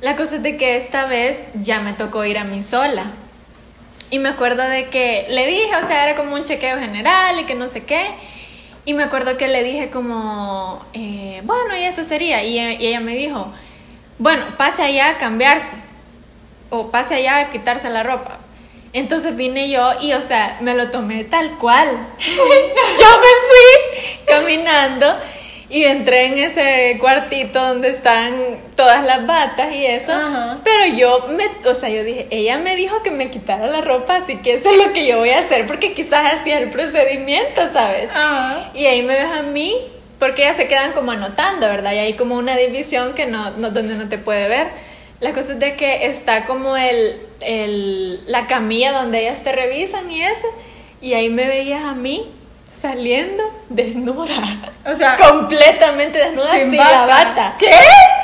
[0.00, 3.04] La cosa es de que esta vez ya me tocó ir a mí sola.
[4.10, 7.44] Y me acuerdo de que le dije, o sea, era como un chequeo general y
[7.44, 8.06] que no sé qué.
[8.84, 12.42] Y me acuerdo que le dije como, eh, bueno, y eso sería.
[12.44, 13.52] Y, y ella me dijo,
[14.18, 15.76] bueno, pase allá a cambiarse.
[16.70, 18.38] O pase allá a quitarse la ropa.
[18.92, 21.88] Entonces vine yo y, o sea, me lo tomé tal cual.
[22.18, 25.16] yo me fui caminando
[25.70, 30.12] y entré en ese cuartito donde están todas las batas y eso.
[30.12, 30.60] Ajá.
[30.64, 34.16] Pero yo me, o sea, yo dije, ella me dijo que me quitara la ropa,
[34.16, 37.66] así que eso es lo que yo voy a hacer, porque quizás hacía el procedimiento,
[37.66, 38.10] ¿sabes?
[38.10, 38.70] Ajá.
[38.74, 39.76] Y ahí me ves a mí,
[40.18, 41.92] porque ellas se quedan como anotando, ¿verdad?
[41.92, 44.68] Y hay como una división que no, no donde no te puede ver.
[45.20, 50.10] La cosa es de que está como el, el, la camilla donde ellas te revisan
[50.10, 50.46] y eso.
[51.02, 52.32] Y ahí me veías a mí
[52.68, 54.34] saliendo desnuda.
[54.84, 57.54] O sea, completamente desnuda sin, la bata.
[57.58, 57.72] ¿Qué?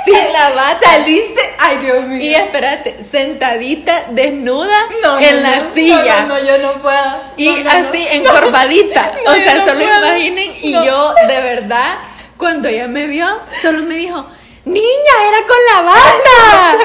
[0.05, 0.79] Sin la bata.
[0.83, 1.41] ¿Saliste?
[1.59, 2.21] Ay, Dios mío.
[2.23, 5.73] Y espérate, sentadita, desnuda No, en no, la no.
[5.73, 6.21] silla.
[6.21, 7.21] No, no, no, yo no puedo.
[7.39, 9.13] Y así, encorvadita.
[9.27, 10.07] O sea, solo puedo.
[10.07, 10.53] imaginen.
[10.61, 11.97] Y yo, de verdad,
[12.37, 13.27] cuando ella me vio,
[13.63, 14.27] solo me dijo,
[14.67, 16.85] niña, era con la bata.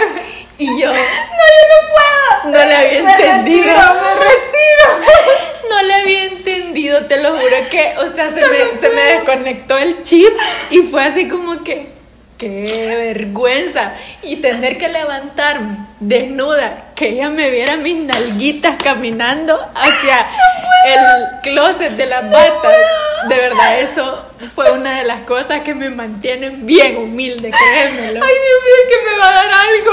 [0.58, 2.58] Y yo No, yo no puedo.
[2.58, 3.66] no le había Me entendido.
[3.66, 5.50] retiro, me retiro.
[5.70, 9.78] No le había entendido, te lo juro que, o sea, se me, se me desconectó
[9.78, 10.32] el chip
[10.72, 11.90] y fue así como que,
[12.40, 13.94] qué vergüenza.
[14.24, 20.28] Y tener que levantarme desnuda, que ella me viera mis nalguitas caminando hacia
[20.86, 22.76] el closet de las batas.
[23.28, 28.24] De verdad, eso fue una de las cosas que me mantienen bien humilde, créemelo.
[28.24, 29.92] Ay, Dios mío, que me va a dar algo.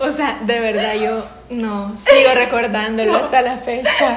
[0.00, 4.16] O sea, de verdad, yo no sigo recordándolo hasta la fecha.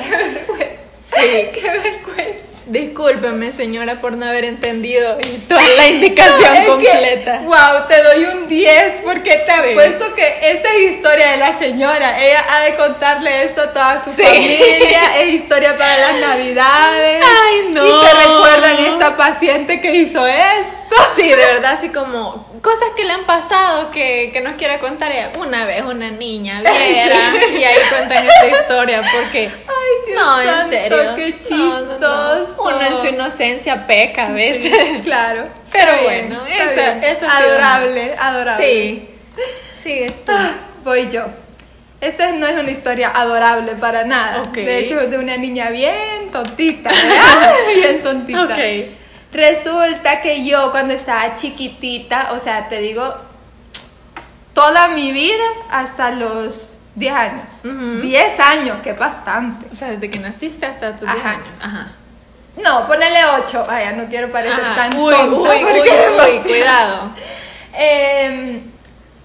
[0.99, 1.49] Sí.
[1.53, 2.37] Qué vergüenza.
[2.69, 5.17] Discúlpeme, señora, por no haber entendido
[5.47, 7.41] toda la indicación Es que, completa.
[7.45, 9.71] wow, te doy un 10 porque te Sí.
[9.71, 12.21] apuesto que esta es historia de la señora.
[12.21, 14.21] Ella ha de contarle esto a toda su Sí.
[14.21, 15.17] familia.
[15.21, 17.23] Es historia para las navidades.
[17.25, 17.85] Ay, no.
[17.85, 20.95] Y se recuerdan esta paciente que hizo esto.
[21.15, 25.11] Sí, de verdad, así como cosas que le han pasado que, que nos quiere contar
[25.11, 25.31] ella.
[25.37, 27.17] Una vez una niña viera
[27.51, 29.49] y ahí cuentan esta historia porque...
[29.67, 31.15] Ay, Dios no, en serio.
[31.15, 32.45] Qué No, no, no.
[32.45, 32.63] chistoso.
[32.63, 34.71] Uno en su inocencia peca a veces.
[34.87, 35.47] Sí, claro.
[35.71, 38.65] Pero Está bueno, esa- esa Adorable, adorable.
[38.65, 39.09] Sí.
[39.75, 40.31] Sigues tú.
[40.35, 40.51] Ah,
[40.83, 41.25] voy yo.
[41.99, 44.43] Esta no es una historia adorable para nada.
[44.53, 47.55] De hecho, es de una niña bien tontita, ¿verdad?
[47.75, 48.43] bien tontita.
[48.43, 48.59] Ok.
[49.31, 53.13] Resulta que yo cuando estaba chiquitita, o sea, te digo,
[54.53, 57.53] toda mi vida hasta los 10 años.
[57.63, 58.01] Ujú.
[58.01, 59.67] 10 años, que es bastante.
[59.71, 61.29] O sea, desde que naciste hasta tus 10 Ajá.
[61.29, 61.47] años.
[61.61, 61.87] Ajá.
[62.63, 63.65] No, ponele 8.
[63.67, 64.75] Vaya, no quiero parecer Ajá.
[64.75, 65.35] tan Uy, tonta.
[65.37, 65.89] uy, uy,
[66.33, 67.11] uy, cuidado.
[67.73, 68.61] Em,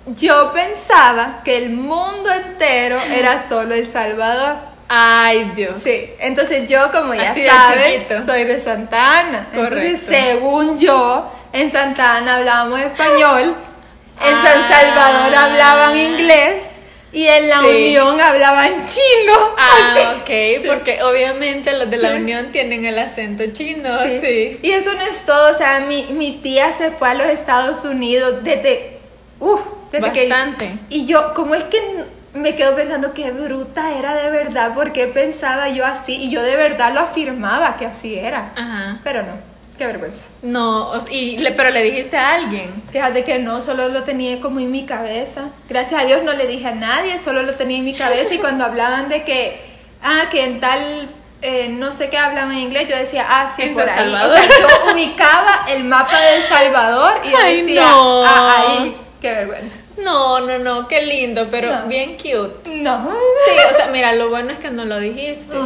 [0.06, 4.56] yo pensaba que el mundo entero era solo El Salvador.
[4.94, 5.78] Ay, Dios.
[5.82, 9.48] Sí, entonces yo, como ya Así saben, soy de Santa Ana.
[9.54, 10.12] Entonces, Correcto.
[10.12, 13.40] según yo, en Santa Ana hablábamos español,
[14.20, 14.42] en Ah.
[14.44, 16.62] San Salvador hablaban inglés
[17.10, 17.66] y en la Sí.
[17.68, 19.32] Unión hablaban chino.
[19.56, 22.14] Ah, ok, porque obviamente los de la Sí.
[22.16, 23.88] Unión tienen el acento chino,
[24.20, 24.58] sí.
[24.62, 27.84] Y eso no es todo, o sea, mi, mi tía se fue a los Estados
[27.86, 28.98] Unidos desde...
[29.40, 30.74] Uf, desde que- Bastante.
[30.90, 31.78] y yo, como es que
[32.34, 36.56] me quedo pensando qué bruta era de verdad, porque pensaba yo así, y yo de
[36.56, 38.52] verdad lo afirmaba que así era.
[38.56, 38.98] Ajá.
[39.04, 39.32] Pero no,
[39.76, 40.22] qué vergüenza.
[40.42, 42.70] No, y le- pero le dijiste a alguien.
[42.90, 45.50] Fíjate que no, solo lo tenía como en mi cabeza.
[45.68, 48.38] Gracias a Dios no le dije a nadie, solo lo tenía en mi cabeza y
[48.40, 49.60] cuando hablaban de que,
[50.02, 51.10] ah, que en tal,
[51.42, 54.12] eh, no sé qué hablaban en inglés, yo decía, ah, sí, En por ahí.
[54.14, 58.24] O sea, yo ubicaba el mapa de El Salvador y yo Ay, decía, no.
[58.24, 59.76] ah, ahí, qué vergüenza.
[60.02, 61.86] No, no, no, qué lindo, pero No.
[61.86, 62.70] bien cute.
[62.76, 63.10] No.
[63.46, 65.56] Sí, o sea, mira, lo bueno es que no lo dijiste.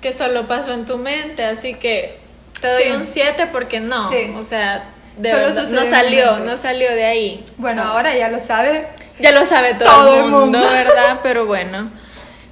[0.00, 2.18] Que solo pasó en tu mente, así que
[2.60, 2.90] te doy Sí.
[2.90, 4.10] un 7 porque no.
[4.10, 4.32] Sí.
[4.36, 7.44] O sea, de Solo verdad, no salió, no salió de ahí.
[7.56, 8.86] Bueno, ahora ya lo sabe.
[9.18, 10.70] Ya lo sabe todo, Todo el el mundo, mundo.
[10.72, 11.18] ¿verdad?
[11.24, 11.90] Pero bueno.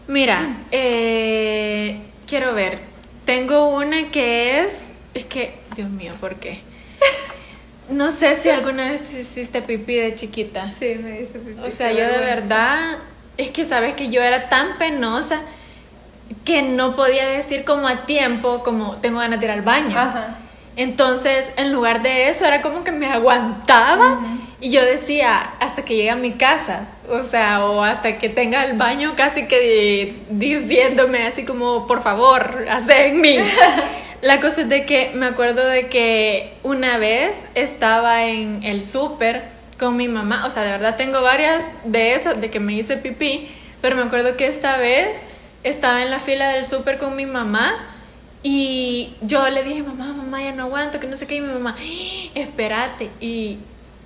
[0.08, 0.40] Mira,
[0.72, 2.80] eh, quiero ver.
[3.24, 4.92] Tengo una que es.
[5.14, 6.60] Es que, Dios mío, ¿por qué?
[7.88, 10.70] No sé si alguna vez hiciste pipí de chiquita.
[10.70, 11.60] Sí, me dice pipí.
[11.60, 12.98] O sea, yo de verdad,
[13.36, 15.40] es que sabes que yo era tan penosa
[16.44, 19.96] que no podía decir como a tiempo, como tengo ganas de ir al baño.
[19.96, 20.38] Ajá.
[20.76, 24.20] Entonces, en lugar de eso, era como que me aguantaba
[24.60, 28.64] y yo decía, hasta que llegue a mi casa, o sea, o hasta que tenga
[28.64, 33.38] el baño casi que diciéndome así como, por favor, hace en mí.
[34.22, 39.44] La cosa es de que me acuerdo de que una vez estaba en el súper
[39.78, 42.96] con mi mamá, o sea, de verdad tengo varias de esas, de que me hice
[42.96, 43.48] pipí,
[43.82, 45.20] pero me acuerdo que esta vez
[45.64, 47.74] estaba en la fila del súper con mi mamá
[48.42, 51.36] y yo le dije, mamá, mamá, ya no aguanto, que no sé qué.
[51.36, 53.10] Y mi mamá, "Ah, espérate.
[53.20, 53.58] Y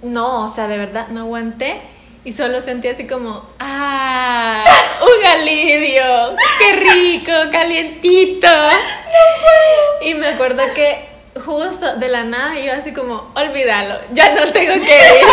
[0.02, 1.80] no, o sea, de verdad, no aguanté.
[2.24, 4.64] Y solo sentí así como, ¡ah!
[5.00, 6.36] ¡Un alivio!
[6.58, 7.32] ¡Qué rico!
[7.50, 8.48] ¡Calientito!
[10.02, 11.10] Y me acuerdo que
[11.44, 15.26] justo de la nada iba así como, olvídalo, ya no tengo que ir.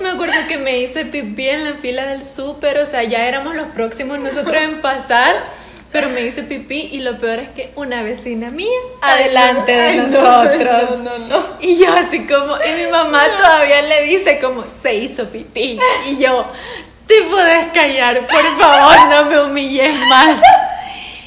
[0.00, 3.54] me acuerdo que me hice pipí en la fila del súper, o sea, ya éramos
[3.54, 5.36] los próximos nosotros en pasar,
[5.90, 9.96] pero me hice pipí y lo peor es que una vecina mía adelante de Ay,
[9.96, 10.98] no, nosotros.
[10.98, 11.46] No, no, no.
[11.60, 15.78] Y yo así como, y mi mamá todavía le dice como, se hizo pipí.
[16.06, 16.46] Y yo,
[17.06, 20.38] te puedes callar, por favor, no me humilles más.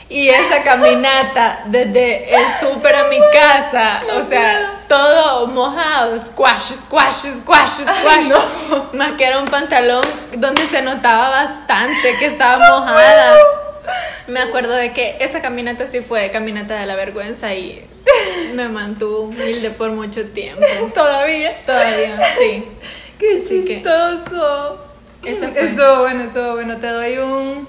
[0.09, 7.31] Y esa caminata desde el súper a mi casa, o sea, todo mojado, squash, squash,
[7.33, 8.93] squash, squash.
[8.93, 10.03] Más que era un pantalón
[10.37, 13.37] donde se notaba bastante que estaba mojada.
[14.27, 17.83] Me acuerdo de que esa caminata sí fue caminata de la vergüenza y
[18.53, 20.63] me mantuvo humilde por mucho tiempo.
[20.93, 21.57] Todavía.
[21.65, 22.63] Todavía, sí.
[23.19, 24.85] Qué Así que- chistoso.
[25.23, 25.61] Esa fue.
[25.65, 26.77] Estuvo bueno, estuvo bueno.
[26.77, 27.67] Te doy un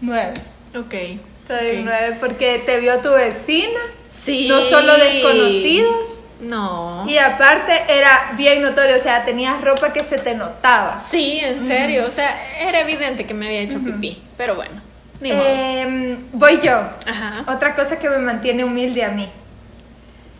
[0.00, 0.34] 9.
[0.76, 0.88] Ok.
[0.88, 1.94] Te doy un ok.
[2.00, 3.80] 9 porque te vio tu vecina.
[4.08, 4.48] Sí.
[4.48, 6.18] No solo desconocidos.
[6.40, 7.04] No.
[7.08, 10.94] Y aparte era bien notorio, o sea, tenías ropa que se te notaba.
[10.96, 12.04] Sí, en serio.
[12.06, 14.22] O sea, era evidente que me había hecho pipí.
[14.36, 14.80] Pero bueno,
[15.20, 15.44] ni modo.
[15.46, 16.78] Em, voy yo.
[17.06, 17.44] Ajá.
[17.48, 19.28] Otra cosa que me mantiene humilde a mí.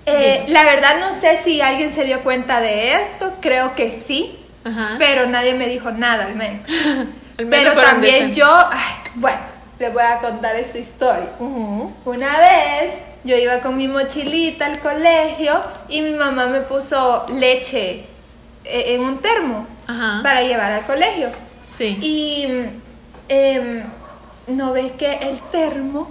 [0.07, 4.39] Eh, la verdad no sé si alguien se dio cuenta de esto, creo que sí,
[4.65, 4.95] Ajá.
[4.99, 6.71] pero nadie me dijo nada al menos.
[7.39, 9.37] Al menos pero también yo, ay, bueno,
[9.79, 11.29] les voy a contar esta historia.
[11.39, 12.95] Una vez
[13.25, 18.07] yo iba con mi mochilita al colegio y mi mamá me puso leche
[18.65, 20.23] eh, en un termo Ajá.
[20.23, 21.29] para llevar al colegio.
[21.71, 21.99] Sí.
[22.01, 22.49] Y
[23.29, 23.85] em,
[24.47, 26.11] no ves que el termo,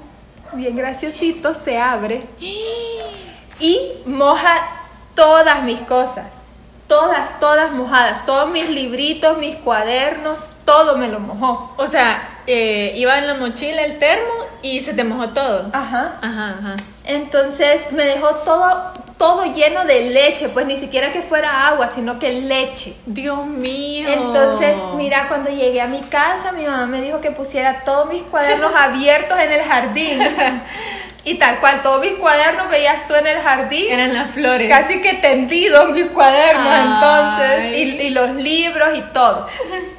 [0.53, 2.25] bien graciosito, se abre
[3.59, 4.67] y moja
[5.15, 6.43] todas mis cosas.
[6.87, 8.25] Todas, todas mojadas.
[8.25, 11.73] Todos mis libritos, mis cuadernos, todo me lo mojó.
[11.77, 15.69] O sea, eh, iba en la mochila el termo y se te mojó todo.
[15.73, 16.19] Ajá.
[16.21, 16.75] Ajá, ajá.
[17.05, 22.19] Entonces me dejó todo, todo lleno de leche, pues ni siquiera que fuera agua, sino
[22.19, 22.93] que leche.
[23.05, 24.09] Dios mío.
[24.09, 28.23] Entonces, mira, cuando llegué a mi casa, mi mamá me dijo que pusiera todos mis
[28.23, 30.19] cuadernos abiertos en el jardín.
[31.23, 33.85] Y tal cual, todos mis cuadernos veías tú en el jardín.
[33.89, 34.69] Eran las flores.
[34.69, 36.83] Casi que tendidos mis cuadernos Ay.
[36.93, 39.47] entonces, y, y los libros y todo.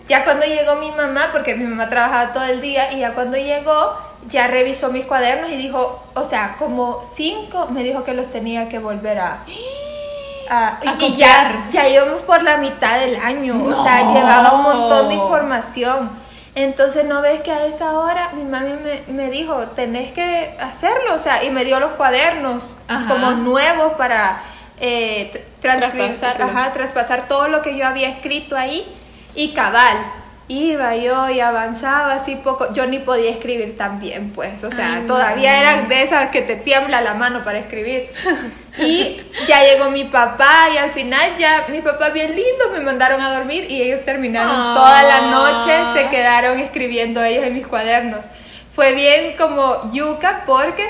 [0.07, 3.37] Ya cuando llegó mi mamá, porque mi mamá trabajaba todo el día, y ya cuando
[3.37, 3.99] llegó,
[4.29, 8.69] ya revisó mis cuadernos y dijo, o sea, como cinco, me dijo que los tenía
[8.69, 9.33] que volver a...
[9.33, 9.43] a-
[10.49, 13.83] A y, ya, ya íbamos por la mitad del año, o No.
[13.83, 16.11] sea, llevaba un montón de información.
[16.55, 21.15] Entonces, ¿no ves que a esa hora mi mami me, me dijo, tenés que hacerlo?
[21.15, 23.09] O sea, y me dio los cuadernos Ajá.
[23.13, 24.41] como nuevos para
[24.81, 28.87] eh, traspasar todo lo que yo había escrito ahí
[29.35, 29.97] y cabal.
[30.49, 32.73] Iba yo y avanzaba así poco.
[32.73, 34.63] Yo ni podía escribir tan bien, pues.
[34.63, 35.09] O sea, Ay, no.
[35.09, 38.09] todavía eran de esas que te tiembla la mano para escribir.
[38.79, 43.23] Y ya llegó mi papá y al final ya mi papá bien lindo me mandaron
[43.23, 44.75] a dormir y ellos terminaron Ah.
[44.77, 48.27] toda la noche, se quedaron escribiendo ellos en mis cuadernos.
[48.75, 50.87] Fue bien como yuca porque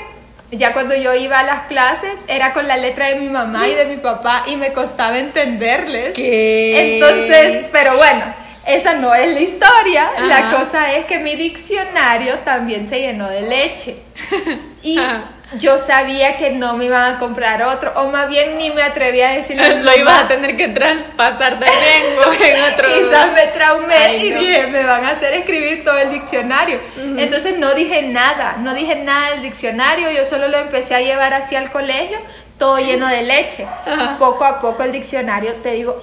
[0.51, 3.73] ya cuando yo iba a las clases era con la letra de mi mamá y
[3.75, 6.13] de mi papá y me costaba entenderles.
[6.13, 6.95] ¿Qué?
[6.97, 8.25] Entonces, pero bueno,
[8.67, 10.11] esa no es la historia.
[10.21, 13.97] La cosa es que mi diccionario también se llenó de leche.
[14.83, 15.31] Y Ajá.
[15.57, 19.19] yo sabía que no me iban a comprar otro, o más bien ni me atreví
[19.21, 22.87] a decirle Lo ibas a tener que traspasar también o en otro.
[22.87, 24.39] Quizás me traumé Ay, y no.
[24.39, 26.79] dije, me van a hacer escribir todo el diccionario.
[27.17, 31.33] Entonces no dije nada, no dije nada del diccionario, yo solo lo empecé a llevar
[31.33, 32.19] hacia el colegio,
[32.57, 33.65] todo lleno de leche.
[33.85, 34.15] Ajá.
[34.19, 35.99] Poco a poco el diccionario, te digo,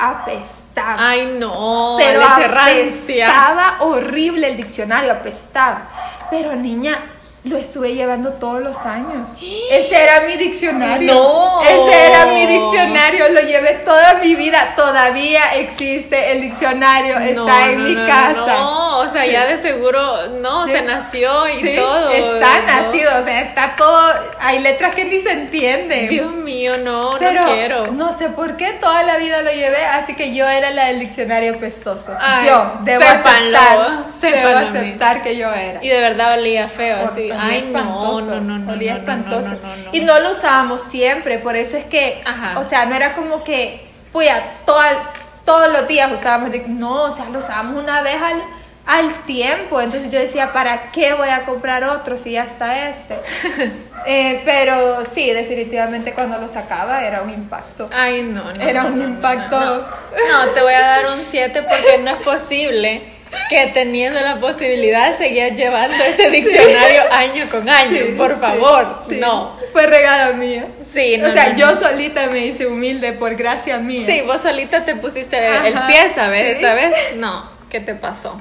[0.74, 0.96] apestaba.
[0.98, 1.96] Ay, no.
[1.98, 3.26] pero leche rancia.
[3.28, 5.88] apestaba horrible el diccionario, apestaba.
[6.30, 6.98] Pero niña,
[7.44, 9.30] Lo estuve llevando todos los años.
[9.70, 11.12] Ese era mi diccionario.
[11.12, 11.60] No.
[11.62, 13.28] Ese era mi diccionario.
[13.28, 14.72] Lo llevé toda mi vida.
[14.76, 17.18] Todavía existe el diccionario.
[17.20, 18.46] No, Está en no, mi no, casa.
[18.46, 19.32] No, o sea, Sí.
[19.32, 20.72] ya de seguro, no, Sí.
[20.72, 22.10] se nació y Sí, todo.
[22.10, 23.10] Está nacido.
[23.20, 24.14] O sea, está todo.
[24.40, 26.08] Hay letras que ni se entienden.
[26.08, 27.86] Dios mío, no, Pero no quiero.
[27.92, 31.00] no sé por qué toda la vida lo llevé, así que yo era la del
[31.00, 32.16] diccionario pestoso.
[32.18, 35.84] Ay, yo debo sépanlo, aceptar, sépanlo, debo aceptar que yo era.
[35.84, 37.30] Y de verdad olía feo, así.
[37.38, 38.72] Ay, no, espantoso, no, no, no.
[38.72, 39.56] olía espantoso.
[39.92, 42.58] Y no lo usábamos siempre, por eso es que, Ajá.
[42.58, 45.10] o sea, no era como que, puya, toda-
[45.44, 48.42] todos los días usábamos, no, o sea, lo usábamos una vez al,
[48.86, 49.80] al tiempo.
[49.80, 53.18] Entonces yo decía, ¿para qué voy a comprar otro si ya está este?
[54.06, 57.88] Eh, pero sí, definitivamente cuando lo sacaba era un impacto.
[57.90, 58.60] Ay, no, no.
[58.60, 59.58] Era no, un no, impacto.
[59.58, 63.02] No, No, te voy a dar un 7 porque no es posible
[63.48, 67.96] que teniendo la posibilidad seguías llevando ese diccionario año con año.
[67.96, 69.16] Sí, por favor, sí.
[69.20, 69.56] no.
[69.72, 70.66] Fue regada mía.
[70.80, 71.28] Sí, no.
[71.28, 74.04] o sea, no, yo solita me hice humilde por gracia mía.
[74.04, 76.60] Sí, vos solita te pusiste el, pie, ¿sabes?
[76.60, 76.94] ¿Sabes?
[77.16, 78.40] No, ¿qué te pasó?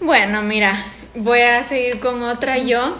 [0.00, 0.76] Bueno, mira,
[1.14, 2.96] voy a seguir con otra yo.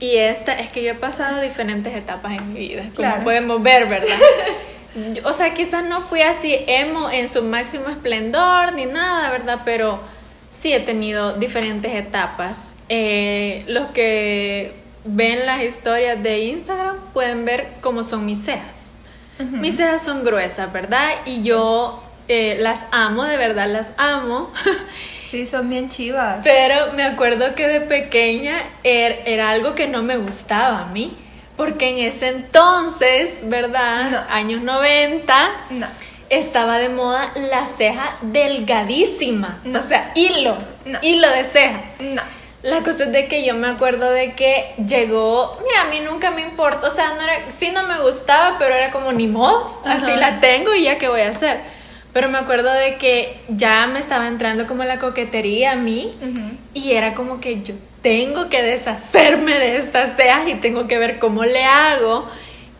[0.00, 3.24] Y esta es que yo he pasado diferentes etapas en mi vida, como Claro.
[3.24, 4.08] podemos ver, ¿verdad?
[5.12, 9.60] Yo- o sea, quizás no fui así emo en su máximo esplendor ni nada, ¿verdad?
[9.64, 10.00] Pero
[10.48, 12.74] sí he tenido diferentes etapas.
[12.88, 14.74] Eh, los que
[15.04, 18.90] ven las historias de Instagram pueden ver cómo son mis cejas.
[19.38, 21.08] Mis cejas son gruesas, ¿verdad?
[21.26, 24.50] Y yo eh, las amo, de verdad las amo.
[25.30, 26.42] Sí, son bien chivas.
[26.44, 31.16] Pero me acuerdo que de pequeña er- era algo que no me gustaba a mí.
[31.56, 34.10] Porque en ese entonces, ¿verdad?
[34.10, 34.18] No.
[34.34, 35.34] Años 90,
[35.70, 35.86] No.
[36.30, 39.60] estaba de moda la ceja delgadísima.
[39.64, 39.78] No.
[39.78, 40.56] O sea, hilo.
[40.84, 40.98] No.
[41.02, 41.80] Hilo de ceja.
[42.00, 42.22] No.
[42.62, 46.30] La cosa es de que yo me acuerdo de que llegó, mira, a mí nunca
[46.30, 49.82] me importa, o sea, no era, sí no me gustaba, pero era como ni modo,
[49.84, 50.16] así Ajá.
[50.16, 51.60] la tengo y ya qué voy a hacer.
[52.14, 56.56] Pero me acuerdo de que ya me estaba entrando como la coquetería a mí Ujú.
[56.72, 57.74] y era como que yo
[58.04, 62.28] tengo que deshacerme de estas cejas y tengo que ver cómo le hago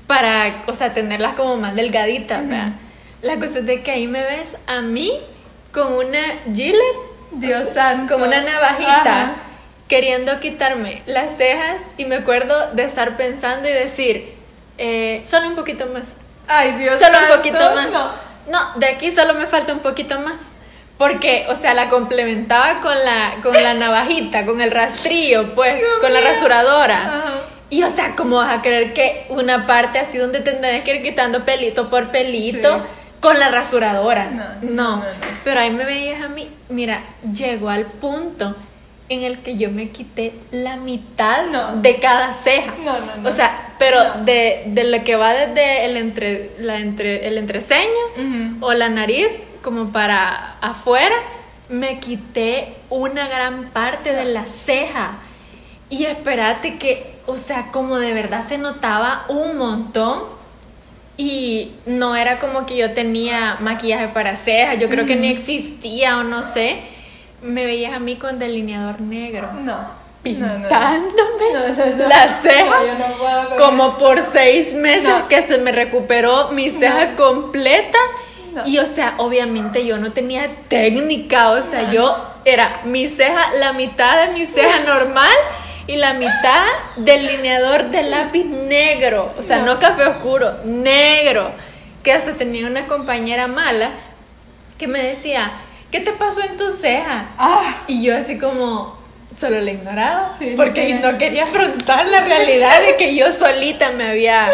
[0.07, 2.73] para, o sea, tenerlas como más delgaditas, ¿verdad?
[3.23, 5.11] La cosa es de que ahí me ves a mí
[5.73, 6.21] con una
[6.55, 6.77] gilet
[7.33, 8.13] Dios santo.
[8.15, 9.35] como una navajita Ajá.
[9.89, 14.35] queriendo quitarme las cejas y me acuerdo de estar pensando y decir,
[14.77, 16.17] eh, solo un poquito más,
[16.49, 17.31] Ay, Dios solo santo.
[17.33, 17.91] un poquito más.
[17.91, 18.11] No.
[18.51, 18.79] No.
[18.79, 20.53] de aquí solo me falta un poquito más.
[21.07, 25.89] Porque, o sea, la complementaba con la, con la navajita, con el rastrillo, pues, Dios
[26.01, 26.97] con la rasuradora.
[26.97, 27.35] Ajá.
[27.69, 30.97] Y, o sea, ¿cómo vas a creer que una parte así donde te tenés que
[30.97, 32.83] ir quitando pelito por pelito Sí.
[33.21, 34.31] con la rasuradora?
[34.31, 35.05] No, no, no, no, no.
[35.45, 37.03] Pero ahí me veías a mí, mira,
[37.35, 38.57] llegó al punto
[39.09, 41.77] en el que yo me quité la mitad No.
[41.83, 42.75] de cada ceja.
[42.83, 43.29] No, no, no.
[43.29, 44.25] O sea, pero No.
[44.25, 48.65] de, de lo que va desde el, entre, la entre, el entreceño Ujú.
[48.67, 51.17] o la nariz como para afuera,
[51.69, 55.19] me quité una gran parte de la ceja.
[55.91, 60.33] Y espérate que, o sea, como de verdad se notaba un montón.
[61.17, 66.19] Y no era como que yo tenía maquillaje para cejas, yo creo que ni existía
[66.19, 66.81] o no sé.
[67.45, 70.03] Me veías a mí con delineador negro, No.
[70.23, 72.09] Pintándome No, no, no.
[72.09, 72.83] las cejas
[73.59, 77.99] como por seis meses que se me recuperó mi ceja completa.
[78.65, 82.17] Y o sea, obviamente yo no tenía técnica, o sea, yo
[82.47, 85.33] era mi ceja, la mitad de mi ceja normal
[85.89, 86.65] y la mitad
[86.97, 89.79] del lineador de lápiz negro, o sea, No.
[89.79, 91.51] café oscuro, negro,
[92.03, 93.91] que hasta tenía una compañera mala
[94.79, 95.53] que me decía,
[95.95, 97.29] ¿qué te pasó en tu ceja?
[97.39, 98.99] Ah, Y yo así como
[99.33, 104.03] solo la ignoraba Sí, porque no quería afrontar la realidad de que yo solita me
[104.09, 104.51] había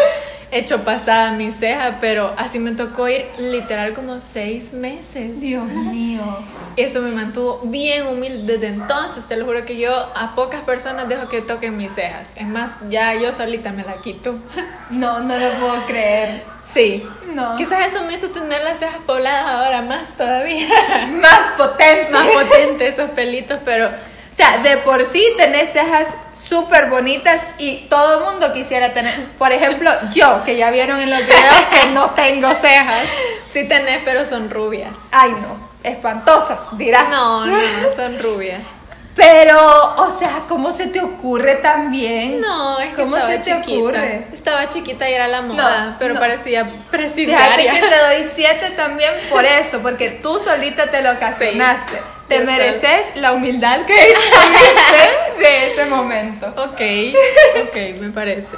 [0.51, 5.39] hecho pasada mi ceja, pero así me tocó ir literal como seis meses.
[5.39, 6.21] Dios mío.
[6.77, 9.27] Eso me mantuvo bien humilde desde entonces.
[9.27, 12.35] Te lo juro que yo a pocas personas dejo que toquen mis cejas.
[12.37, 14.35] Es más, ya yo solita me la quito.
[14.91, 16.43] No, no lo puedo creer.
[16.61, 17.01] Sí.
[17.33, 17.55] No.
[17.55, 20.67] Quizás eso me hizo tener las cejas pobladas ahora más todavía.
[21.11, 22.11] Más potente.
[22.11, 26.07] más potente esos pelitos, pero O sea, de por sí tenés cejas
[26.41, 29.13] súper bonitas y todo el mundo quisiera tener.
[29.37, 33.05] Por ejemplo, yo, que ya vieron en los videos que no tengo cejas.
[33.45, 35.07] sí tenés, pero son rubias.
[35.11, 35.69] Ay, no.
[35.83, 37.09] Espantosas, dirás.
[37.09, 37.55] No, no,
[37.95, 38.61] son rubias.
[39.15, 39.59] Pero,
[39.95, 42.39] o sea, ¿cómo se te ocurre también?
[42.39, 43.77] No, es que ¿Cómo estaba se te chiquita.
[43.79, 44.27] ocurre?
[44.31, 46.19] Estaba chiquita y era la moda, No, pero no.
[46.19, 47.73] parecía Fíjate presidiaria.
[47.73, 51.99] que te doy siete también por eso, porque tú solita te lo ocasionaste.
[52.37, 56.47] Te mereces la humildad que tuviste de ese momento.
[56.57, 56.81] Ok,
[57.67, 58.55] ok, me parece.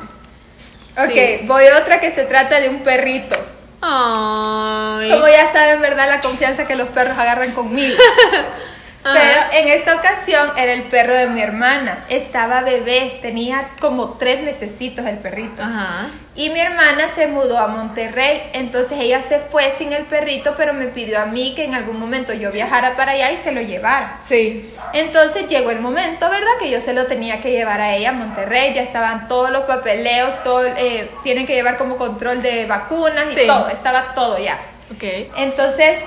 [0.97, 1.39] Ok, Sí.
[1.43, 3.36] voy a otra que se trata de un perrito.
[3.82, 5.09] Ay.
[5.11, 6.07] Como ya saben, ¿verdad?
[6.07, 7.95] La confianza que los perros agarran conmigo.
[9.03, 12.05] Pero en esta ocasión era el perro de mi hermana.
[12.09, 15.61] Estaba bebé, tenía como tres mesecitos el perrito.
[15.61, 16.07] Ajá.
[16.35, 20.73] Y mi hermana se mudó a Monterrey, entonces ella se fue sin el perrito, pero
[20.73, 23.61] me pidió a mí que en algún momento yo viajara para allá y se lo
[23.61, 24.17] llevara.
[24.21, 24.73] Sí.
[24.93, 26.51] Entonces llegó el momento, ¿verdad?
[26.59, 29.63] Que yo se lo tenía que llevar a ella a Monterrey, ya estaban todos los
[29.65, 33.47] papeleos, todo, eh, tienen que llevar como control de vacunas y Sí.
[33.47, 34.57] todo, estaba todo ya.
[34.95, 35.03] Ok.
[35.37, 35.99] Entonces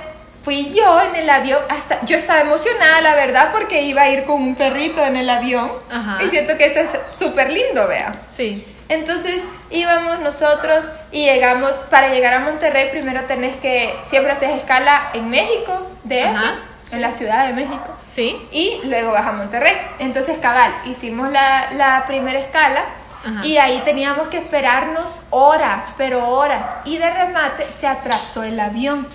[0.47, 4.23] fui yo en el avión, hasta yo estaba emocionada, la verdad, porque iba a ir
[4.27, 5.73] con un perrito en el avión.
[5.91, 6.23] Ajá.
[6.23, 8.15] Y siento que eso es súper lindo, vea.
[8.25, 8.65] Sí.
[8.89, 15.11] Entonces íbamos nosotros y llegamos, para llegar a Monterrey primero tenés que, siempre haces escala
[15.15, 16.61] en México, de Ajá,
[16.93, 18.41] en la Ciudad de México, Sí.
[18.53, 19.77] y luego vas a Monterrey.
[19.99, 22.85] Entonces cabal, hicimos la, la primera escala
[23.25, 23.45] Ajá.
[23.45, 29.09] y ahí teníamos que esperarnos horas, pero horas, y de remate se atrasó el avión.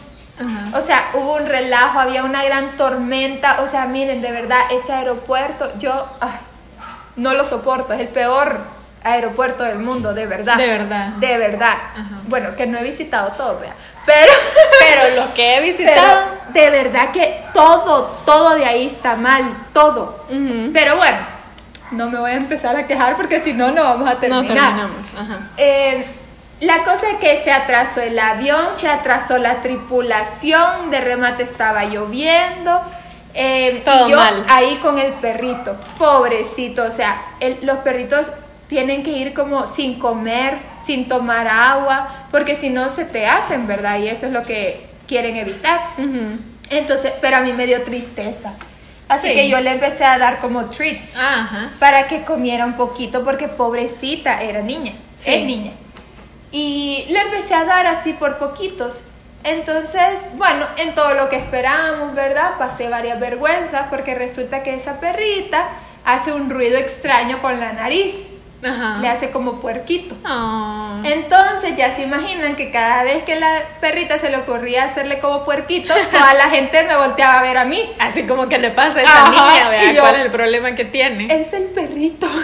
[0.45, 0.77] Ajá.
[0.79, 3.61] O sea, hubo un relajo, había una gran tormenta.
[3.61, 6.39] O sea, miren, de verdad, ese aeropuerto, yo ay,
[7.15, 7.93] no lo soporto.
[7.93, 8.59] Es el peor
[9.03, 10.57] aeropuerto del mundo, de verdad.
[10.57, 11.07] De verdad.
[11.13, 11.73] De verdad.
[11.93, 12.21] Ajá.
[12.27, 13.73] Bueno, que no he visitado todo, vea.
[14.05, 14.31] Pero,
[14.79, 16.25] Pero los que he pero visitado.
[16.49, 19.43] de verdad que todo, todo de ahí está mal.
[19.73, 20.25] Todo.
[20.73, 21.17] Pero bueno,
[21.91, 24.45] no me voy a empezar a quejar porque si no, no vamos a No terminar.
[24.47, 24.97] terminamos.
[25.19, 25.37] Ajá.
[25.57, 26.05] Eh,
[26.61, 31.85] la cosa es que se atrasó el avión, se atrasó la tripulación, de remate estaba
[31.85, 32.81] lloviendo.
[33.33, 34.45] eh, Todo y yo mal.
[34.49, 38.27] ahí con el perrito, pobrecito, o sea, el- los perritos
[38.67, 43.67] tienen que ir como sin comer, sin tomar agua, porque si no se te hacen,
[43.67, 43.99] ¿verdad?
[43.99, 45.79] Y eso es lo que quieren evitar.
[46.69, 48.53] Entonces, pero a mí me dio tristeza.
[49.07, 49.33] Así Sí.
[49.33, 51.69] que yo le empecé a dar como treats Ajá.
[51.79, 55.33] para que comiera un poquito porque pobrecita era niña, Sí.
[55.33, 55.71] es niña.
[56.51, 59.03] Y le empecé a dar así por poquitos.
[59.43, 62.57] Entonces, bueno, en todo lo que esperábamos, ¿verdad?
[62.59, 65.69] Pasé varias vergüenzas porque resulta que esa perrita
[66.05, 68.30] hace un ruido extraño con la nariz.
[68.63, 68.99] Ajá.
[69.01, 70.15] Le hace como puerquito.
[70.23, 71.01] Ah.
[71.03, 75.43] Entonces ya se imaginan que cada vez que la perrita se le ocurría hacerle como
[75.43, 77.91] puerquito, toda la gente me volteaba a ver a mí.
[77.99, 80.85] Así como que le pasa a esa Ajá, niña, vea cuál es el problema que
[80.85, 81.27] tiene.
[81.33, 82.27] Es el perrito.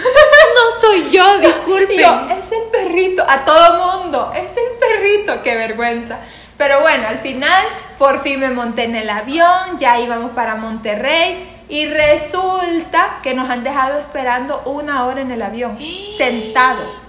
[0.58, 1.96] No soy yo, disculpe.
[1.96, 6.18] Yo, es el perrito, a todo mundo, es el perrito, qué vergüenza.
[6.56, 7.62] Pero bueno, al final
[7.98, 13.48] por fin me monté en el avión, ya íbamos para Monterrey y resulta que nos
[13.50, 15.78] han dejado esperando una hora en el avión,
[16.18, 17.04] sentados.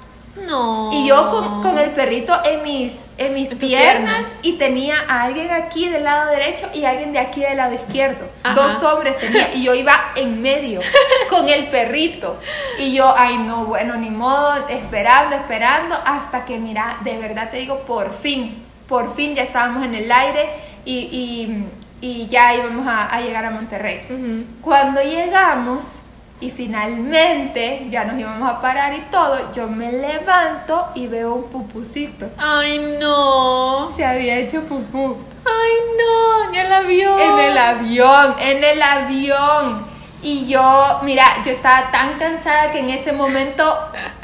[0.47, 0.89] No.
[0.93, 4.39] Y yo con, con el perrito en mis, en mis En piernas, piernas.
[4.41, 8.29] y tenía a alguien aquí del lado derecho y alguien de aquí del lado izquierdo.
[8.43, 8.53] Ajá.
[8.55, 10.79] Dos hombres tenía y yo iba en medio
[11.29, 12.39] con el perrito.
[12.77, 17.57] Y yo, ay no, bueno, ni modo, esperando, esperando, hasta que mira, de verdad te
[17.57, 20.47] digo, por fin, por fin ya estábamos en el aire
[20.85, 21.65] y, y-
[22.01, 24.45] y ya íbamos a, a llegar a Monterrey.
[24.61, 25.99] Cuando llegamos
[26.41, 31.43] y finalmente ya nos íbamos a parar y todo, yo me levanto y veo un
[31.45, 32.29] pupucito.
[32.37, 33.91] Ay, no.
[33.95, 35.17] Se había hecho pupú.
[35.45, 36.53] Ay, no.
[36.53, 37.17] Ya la vio.
[37.19, 39.85] En el avión, en el avión.
[40.21, 43.63] Y yo, mira, yo estaba tan cansada que en ese momento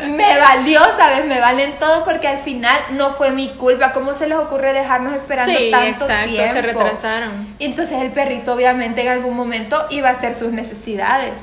[0.05, 1.25] me valió, ¿sabes?
[1.25, 3.93] Me valen todo porque al final no fue mi culpa.
[3.93, 6.29] ¿Cómo se les ocurre dejarnos esperando Sí, tanto exacto.
[6.31, 6.53] tiempo?
[6.53, 7.55] Se retrasaron.
[7.59, 11.33] Y entonces el perrito obviamente en algún momento iba a hacer sus necesidades.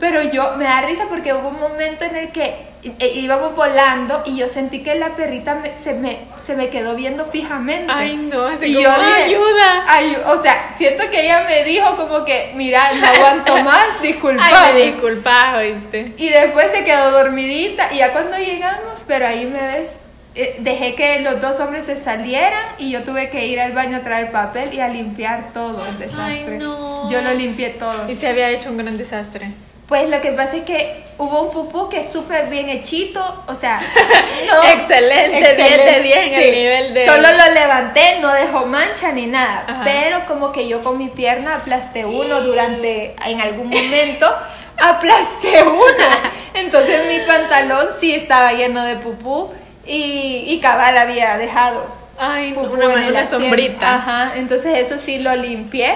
[0.00, 2.66] Pero yo me da risa porque hubo un momento en el que
[3.14, 7.24] íbamos volando y yo sentí que la perrita me- se, me, se me quedó viendo
[7.26, 7.92] fijamente.
[7.92, 8.46] Ay, no.
[8.46, 9.84] Así Y como, yo dije, ayuda.
[9.86, 14.42] Ay, o sea, siento que ella me dijo como que, mira, no aguanto más, disculpa.
[14.44, 16.12] Ay, me disculpas, oíste.
[16.16, 19.90] Y después se quedó dormidita y ya cuando llegamos, pero ahí me ves,
[20.34, 23.96] eh, dejé que los dos hombres se salieran y yo tuve que ir al baño
[23.96, 26.24] a traer papel y a limpiar todo el desastre.
[26.24, 27.10] Ay, no.
[27.10, 28.08] Yo lo limpié todo.
[28.08, 29.50] Y se había hecho un gran desastre.
[29.88, 33.54] Pues lo que pasa es que hubo un pupú que es súper bien hechito, o
[33.54, 33.80] sea,
[34.48, 39.12] no- Excelente, 10 de 10 en el nivel de- Solo lo levanté, no dejó mancha
[39.12, 39.82] ni nada, Ajá.
[39.84, 44.26] pero como que yo con mi pierna aplasté uno durante, en algún momento,
[44.78, 46.06] aplasté uno.
[46.54, 49.52] Entonces mi pantalón sí estaba lleno de pupú
[49.86, 51.86] y, y cabal había dejado
[52.18, 53.94] Ay, una, en una sombrita.
[53.96, 55.94] Ajá, entonces eso sí lo limpié.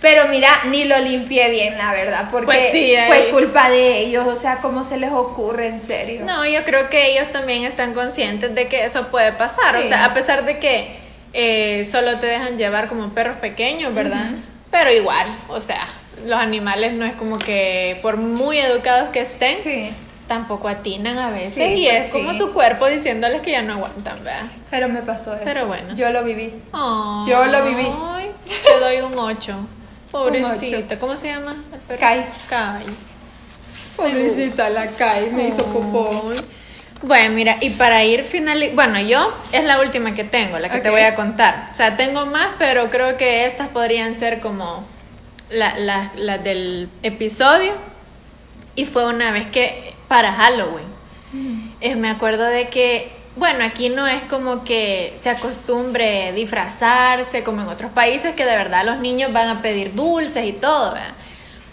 [0.00, 4.26] Pero mira, ni lo limpié bien, la verdad, porque Pues sí, fue culpa de ellos,
[4.26, 6.22] o sea, ¿cómo se les ocurre, en serio?
[6.24, 9.74] No, yo creo que ellos también están conscientes de que eso puede pasar.
[9.76, 10.88] O sea, a pesar de que
[11.32, 14.30] eh, solo te dejan llevar como perros pequeños, ¿verdad?
[14.70, 15.86] Pero igual, o sea,
[16.24, 19.90] los animales no es como que por muy educados que estén, Sí,
[20.28, 21.54] tampoco atinan a veces.
[21.54, 22.38] Sí, y pues es como sí.
[22.38, 24.42] su cuerpo diciéndoles que ya no aguantan, ¿verdad?
[24.70, 25.42] pero me pasó eso.
[25.44, 25.94] Pero bueno.
[25.96, 26.54] Yo lo viví.
[26.72, 27.88] Ay, Yo lo viví.
[28.64, 29.56] Te doy un 8.
[30.10, 31.56] Pobrecita, ¿cómo se llama?
[31.72, 32.00] el perro?
[32.00, 32.26] Kai.
[32.48, 32.86] Kai.
[33.96, 36.32] Pobrecita, la Kai me hizo popó.
[37.02, 40.78] Bueno, mira, y para ir finalizando, bueno, yo es la última que tengo, la que
[40.78, 41.68] te voy a contar.
[41.70, 44.84] O sea, tengo más, pero creo que estas podrían ser como
[45.50, 47.72] las la, la del episodio.
[48.74, 50.86] Y fue una vez que, para Halloween,
[51.80, 57.62] eh, me acuerdo de que, bueno, aquí no es como que se acostumbre disfrazarse como
[57.62, 61.14] en otros países, que de verdad los niños van a pedir dulces y todo, ¿verdad?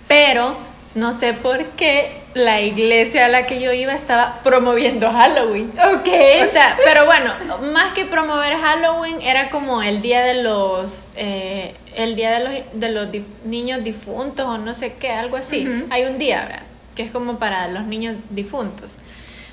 [0.08, 0.58] Pero
[0.94, 5.72] no sé por qué la iglesia a la que yo iba estaba promoviendo Halloween.
[5.94, 6.08] Ok.
[6.44, 7.34] O sea, pero bueno,
[7.74, 12.54] más que promover Halloween era como el día de los, eh, el día de los,
[12.74, 15.68] de los dif- niños difuntos o no sé qué, algo así.
[15.90, 16.64] Hay un día, ¿verdad?
[16.94, 18.98] Que es como para los niños difuntos.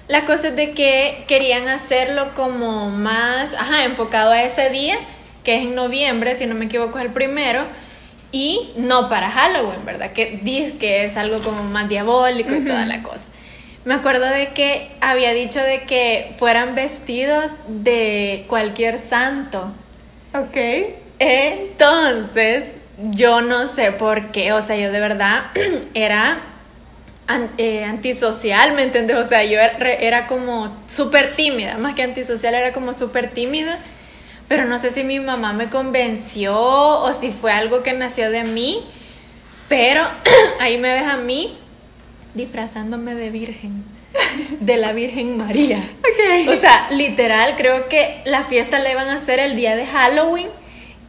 [0.09, 4.98] La cosa es de que querían hacerlo como más, ajá, enfocado a ese día,
[5.44, 7.64] que es en noviembre, si no me equivoco es el primero,
[8.32, 10.12] y no para Halloween, ¿verdad?
[10.12, 13.28] Que dice que es algo como más diabólico y toda la cosa.
[13.84, 19.72] Me acuerdo de que había dicho de que fueran vestidos de cualquier santo.
[20.34, 20.57] ok.
[21.18, 22.74] Entonces,
[23.11, 25.44] yo no sé por qué, o sea, yo de verdad
[25.94, 26.40] era
[27.26, 29.16] antisocial, ¿me entiendes?
[29.16, 33.78] O sea, yo era, era como súper tímida, más que antisocial, era como súper tímida,
[34.48, 38.44] pero no sé si mi mamá me convenció o si fue algo que nació de
[38.44, 38.84] mí,
[39.68, 40.02] pero
[40.60, 41.56] ahí me ves a mí
[42.34, 43.84] disfrazándome de virgen,
[44.60, 45.82] de la Virgen María.
[46.02, 46.48] Ok.
[46.50, 50.48] O sea, literal, creo que la fiesta la iban a hacer el día de Halloween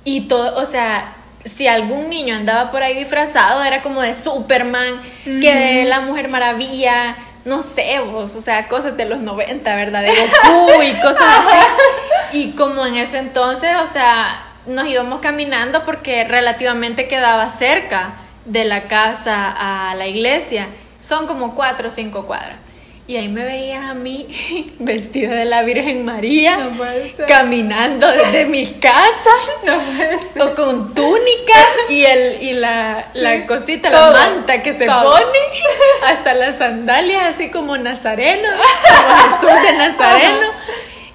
[0.05, 5.01] y todo, o sea, si algún niño andaba por ahí disfrazado, era como de Superman,
[5.23, 10.01] que de la Mujer Maravilla, no sé, vos, o sea, cosas de los 90, ¿verdad?
[10.01, 12.37] De Goku y cosas así.
[12.37, 18.13] Y como en ese entonces, o sea, nos íbamos caminando porque relativamente quedaba cerca
[18.45, 20.67] de la casa a la iglesia.
[20.99, 22.59] Son como cuatro o cinco cuadras.
[23.05, 24.27] Y ahí me veías a mí
[24.79, 26.85] vestida de la Virgen María, No
[27.27, 29.29] caminando desde mi casa,
[30.35, 31.53] No o con túnica
[31.89, 35.11] y, el, y la, la cosita, todo, la manta que se todo.
[35.11, 35.37] pone,
[36.07, 40.47] hasta las sandalias, así como nazareno, como Jesús de Nazareno.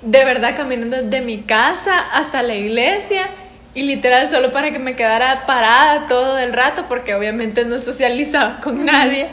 [0.02, 3.28] De verdad, caminando desde mi casa hasta la iglesia.
[3.74, 8.60] Y literal, solo para que me quedara parada todo el rato, porque obviamente no socializaba
[8.60, 9.28] con nadie.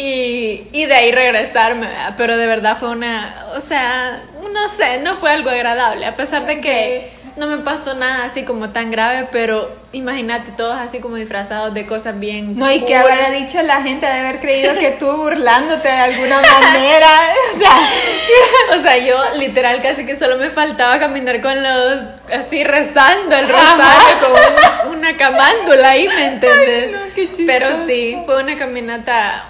[0.00, 2.14] Y, y de ahí regresarme, ¿verdad?
[2.16, 4.22] pero de verdad fue una, o sea,
[4.52, 8.42] no sé, no fue algo agradable, a pesar de que no me pasó nada así
[8.44, 12.56] como tan grave, pero imagínate todos así como disfrazados de cosas bien.
[12.58, 16.40] No, y que habrá dicho la gente de haber creído que tú burlándote de alguna
[16.60, 17.08] manera.
[17.54, 22.62] O sea, O sea, yo literal casi que solo me faltaba caminar con los, así
[22.64, 26.90] rezando el rosario con un- una camándula ahí, ¿me entiendes?
[26.92, 27.46] no.
[27.46, 29.44] Pero sí, fue una caminata,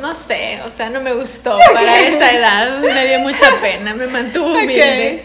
[0.00, 4.06] no sé, o sea, no me gustó para esa edad, me dio mucha pena, me
[4.06, 5.24] mantuvo humilde.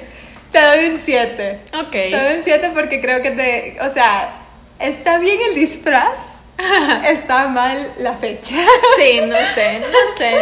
[0.51, 1.61] Te doy un 7.
[1.79, 1.91] Ok.
[1.91, 3.77] Te doy un 7 porque creo que te.
[3.81, 4.47] O sea,
[4.79, 6.17] está bien el disfraz,
[7.07, 8.55] está mal la fecha.
[8.97, 10.33] Sí, no sé, no sé,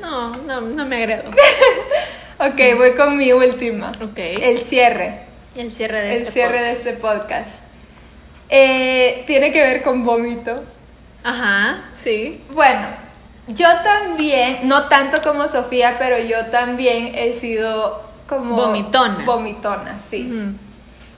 [0.00, 1.30] no, no, no me agradó.
[2.38, 3.92] ok, voy con mi última.
[4.02, 4.18] Ok.
[4.18, 5.20] El cierre.
[5.56, 6.86] El cierre de el este cierre de podcast.
[6.86, 7.64] este podcast.
[8.50, 10.64] Eh, tiene que ver con vómito.
[11.22, 12.42] Ajá, sí.
[12.50, 12.86] Bueno,
[13.48, 18.56] yo también, no tanto como Sofía, pero yo también he sido como...
[18.56, 19.24] Vomitona.
[19.24, 20.56] Vomitona, sí.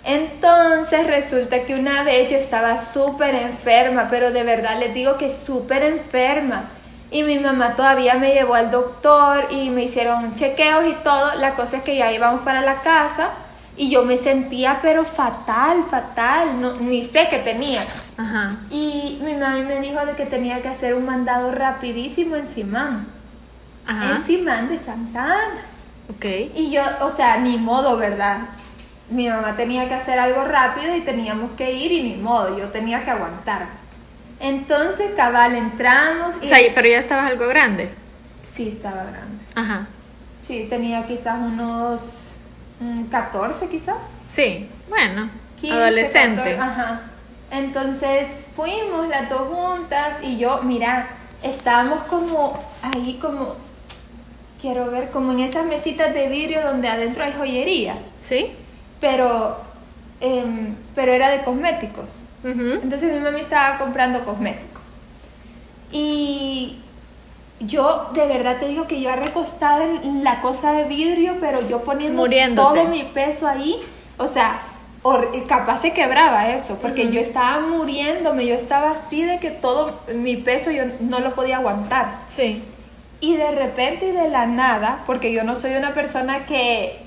[0.05, 5.35] Entonces resulta que una vez yo estaba súper enferma, pero de verdad les digo que
[5.35, 6.71] súper enferma.
[7.11, 11.35] Y mi mamá todavía me llevó al doctor y me hicieron chequeos y todo.
[11.37, 13.31] La cosa es que ya íbamos para la casa
[13.77, 16.61] y yo me sentía pero fatal, fatal.
[16.61, 17.85] No, ni sé qué tenía.
[18.17, 18.57] Ajá.
[18.71, 23.07] Y mi mamá me dijo de que tenía que hacer un mandado rapidísimo en Simán.
[23.87, 24.17] Ajá.
[24.17, 25.63] En Simán de Santa Ana.
[26.09, 26.25] Ok.
[26.55, 28.39] Y yo, o sea, ni modo, ¿verdad?
[29.11, 32.69] Mi mamá tenía que hacer algo rápido y teníamos que ir y ni modo, yo
[32.71, 33.67] tenía que aguantar.
[34.41, 36.49] Entonces, cabal, entramos O y...
[36.49, 37.91] sea, pero ya estabas algo grande.
[38.51, 39.45] Sí, estaba grande.
[39.55, 39.87] Ajá.
[40.47, 42.26] Sí, tenía quizás unos
[43.11, 43.97] 14 quizás.
[44.27, 46.57] Sí, bueno, 15, adolescente.
[46.57, 47.01] 14, ajá.
[47.51, 51.09] Entonces fuimos las dos juntas y yo, mira,
[51.43, 53.55] estábamos como ahí como,
[54.61, 58.53] quiero ver, como en esas mesitas de vidrio donde adentro hay joyería, ¿Sí?
[59.01, 59.59] pero,
[60.21, 62.07] em, pero era de cosméticos.
[62.45, 64.83] Entonces mi mami estaba comprando cosméticos.
[65.91, 66.79] Y
[67.61, 71.83] yo de verdad te digo que yo recostada en la cosa de vidrio, pero yo
[71.83, 72.79] poniendo Muriéndote.
[72.81, 73.79] todo mi peso ahí,
[74.19, 74.59] o sea,
[75.03, 77.13] hor- capaz se quebraba eso, porque Ujú.
[77.13, 81.57] yo estaba muriéndome, yo estaba así de que todo mi peso yo no lo podía
[81.57, 82.19] aguantar.
[82.27, 82.63] Sí.
[83.21, 86.99] Y de repente y de la nada, porque yo no soy una persona que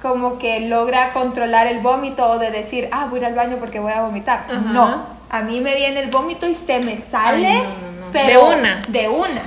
[0.00, 3.56] como que logra controlar el vómito o de decir, ah, voy a ir al baño
[3.58, 4.44] porque voy a vomitar.
[4.48, 4.54] Ajá.
[4.72, 7.64] No, a mí me viene el vómito y se me sale, Ay, no,
[8.00, 8.12] no, no.
[8.12, 8.84] pero De una.
[8.88, 9.42] De una.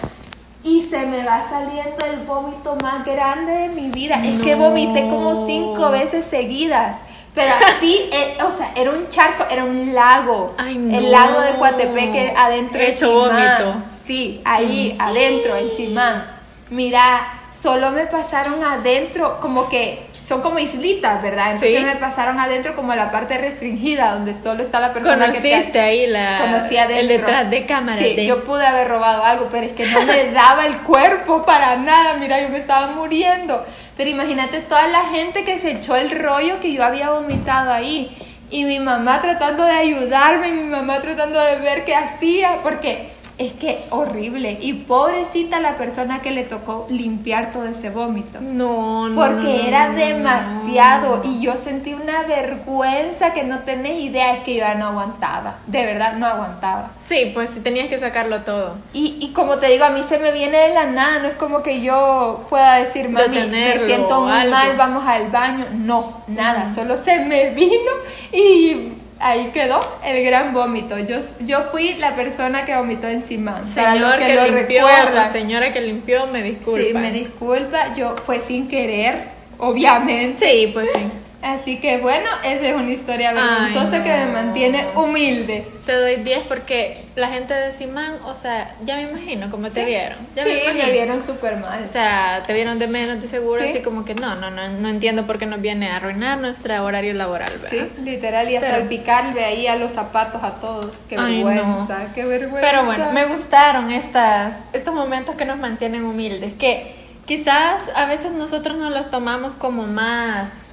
[0.64, 4.16] Y se me va saliendo el vómito más grande de mi vida.
[4.24, 6.98] Es que vomité como cinco veces seguidas.
[7.34, 10.54] Pero así, eh, o sea, era un charco, era un lago.
[10.58, 10.98] Ay, no.
[10.98, 13.84] El lago de Coatepeque adentro de Hecho vómito.
[14.06, 16.26] Sí, ahí adentro, en Simán.
[16.70, 21.48] Mira, solo me pasaron adentro, como que son como islitas, ¿verdad?
[21.52, 21.84] Entonces Sí.
[21.86, 25.72] me pasaron adentro como a la parte restringida, donde solo está la persona que Conociste
[25.72, 27.98] te- ahí la, conocí el detrás de cámara.
[28.02, 31.46] Sí, de- yo pude haber robado algo, pero es que no me daba el cuerpo
[31.46, 32.14] para nada.
[32.14, 33.66] Mira, yo me estaba muriendo.
[33.98, 38.10] Pero imagínate toda la gente que se echó el rollo que yo había vomitado ahí.
[38.50, 43.11] Y mi mamá tratando de ayudarme, y mi mamá tratando de ver qué hacía, porque
[43.42, 44.60] es que horrible.
[44.62, 48.40] Y pobrecita la persona que le tocó limpiar todo ese vómito.
[48.40, 49.16] No, no.
[49.16, 51.32] Porque no, era demasiado no.
[51.32, 55.56] y yo sentí una vergüenza que no tenés idea, es que yo ya no aguantaba,
[55.66, 56.92] de verdad no aguantaba.
[57.02, 58.76] Sí, pues sí tenías que sacarlo todo.
[58.94, 61.36] Y, y como te digo, a mí se me viene de la nada, no es
[61.36, 64.52] como que yo pueda decir, mami, me siento muy algo.
[64.52, 65.66] mal, vamos al baño.
[65.74, 67.92] No, nada, solo se me vino
[68.32, 70.98] y ahí quedó el gran vómito.
[71.00, 73.64] Yo, yo fui la persona que vomitó encima.
[73.64, 75.32] Señor que, lo limpió, recuerdan.
[75.32, 76.86] señora que limpió, me disculpa.
[76.86, 79.26] Sí, me disculpa, yo fue sin querer,
[79.58, 80.46] obviamente.
[80.46, 81.00] Sí, pues sí.
[81.42, 85.68] Así que bueno, esa es una historia vergonzosa que me mantiene humilde.
[85.88, 89.84] Te doy 10 porque la gente de Simán, o sea, ya me imagino cómo te
[89.84, 90.20] vieron.
[90.36, 90.86] Ya sí, me imagino.
[90.86, 91.84] me vieron súper mal.
[91.84, 93.70] O sea, te vieron de menos de seguro, Sí.
[93.70, 96.84] así como que no, no, no, no entiendo por qué nos viene a arruinar nuestro
[96.86, 97.70] horario laboral, ¿verdad?
[97.72, 100.92] Sí, literal, y a Pero- salpicarle ahí a los zapatos a todos.
[101.10, 102.14] Qué Ay, vergüenza, no.
[102.14, 102.70] qué vergüenza.
[102.70, 106.94] Pero bueno, me gustaron estas, estos momentos que nos mantienen humildes, que
[107.26, 110.68] quizás a veces nosotros nos los tomamos como más,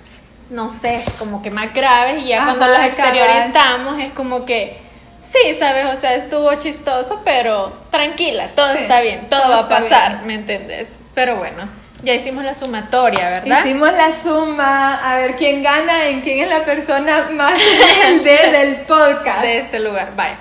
[0.51, 4.79] no sé, como que más graves y ya cuando los exteriorizamos es como que,
[5.21, 9.59] sí, sabes, o sea, estuvo chistoso, pero tranquila, todo Sí, está bien, todo, todo va
[9.61, 10.27] a pasar, bien.
[10.27, 11.01] ¿me entendés?
[11.15, 11.69] Pero bueno,
[12.03, 13.65] ya hicimos la sumatoria, ¿verdad?
[13.65, 18.77] Hicimos la suma, a ver quién gana, en quién es la persona más humilde del
[18.87, 19.43] podcast.
[19.43, 20.37] De este lugar, vaya.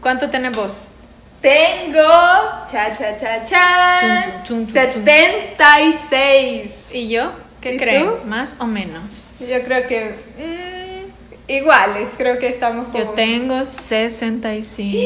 [0.00, 0.88] ¿Cuánto tenés vos?
[1.40, 2.02] Tengo,
[2.70, 4.10] cha cha cha cha, Chun,
[4.44, 5.04] chun, chun, chun, chun.
[5.04, 6.70] 76.
[6.92, 7.32] ¿Y yo?
[7.60, 8.10] ¿Qué ¿Y creen?
[8.24, 9.27] ¿Más o menos?
[9.40, 12.98] Yo creo que mm, iguales, creo que estamos como...
[12.98, 14.98] Yo tengo 65.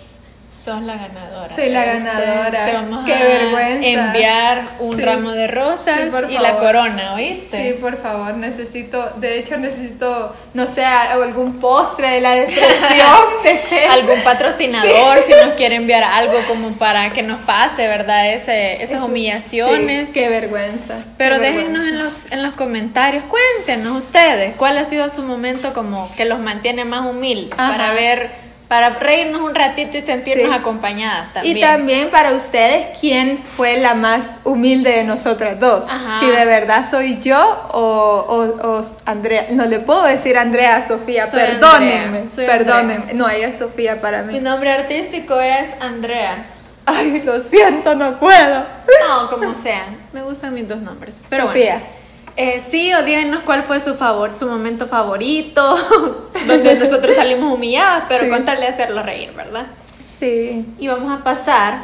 [0.50, 1.54] Sos la ganadora.
[1.54, 2.08] Soy la este.
[2.08, 2.64] ganadora.
[2.64, 3.86] Te vamos Qué a vergüenza.
[3.86, 5.02] enviar un Sí.
[5.02, 7.62] ramo de rosas Sí, y la corona, ¿oíste?
[7.74, 12.68] Sí, por favor, necesito, de hecho necesito, no sé, algún postre de la depresión.
[13.90, 18.32] Algún patrocinador si nos quiere enviar algo como para que nos pase, ¿verdad?
[18.32, 20.12] Ese, esas Eso- humillaciones.
[20.12, 20.94] qué vergüenza.
[21.18, 25.72] Pero qué déjennos en los, en los comentarios, cuéntenos ustedes cuál ha sido su momento
[25.74, 27.72] como que los mantiene más humildes Ajá.
[27.76, 28.30] para ver,
[28.68, 30.60] para reírnos un ratito y sentirnos Sí.
[30.60, 31.56] acompañadas también.
[31.56, 35.86] Y también para ustedes, ¿quién fue la más humilde de nosotras dos?
[35.90, 36.20] Ajá.
[36.20, 37.40] Si de verdad soy yo
[37.72, 39.46] o, o, o Andrea.
[39.50, 43.14] No le puedo decir Andrea Sofía, Soy perdónenme, Andrea.
[43.14, 44.40] No, ella es Sofía para Mi mí.
[44.40, 46.44] nombre artístico es Andrea.
[46.84, 48.66] Ay, lo siento, no puedo.
[49.08, 49.96] No, como sean.
[50.12, 51.22] Me gustan mis dos nombres.
[51.28, 51.74] Pero Sofía.
[51.74, 51.97] bueno.
[52.40, 55.74] Eh, sí, o díganos cuál fue su favor, su momento favorito,
[56.46, 58.30] donde nosotros salimos humilladas, pero Sí.
[58.30, 59.66] con tal de hacerlo reír, ¿verdad?
[60.20, 60.64] Sí.
[60.78, 61.80] Y vamos a pasar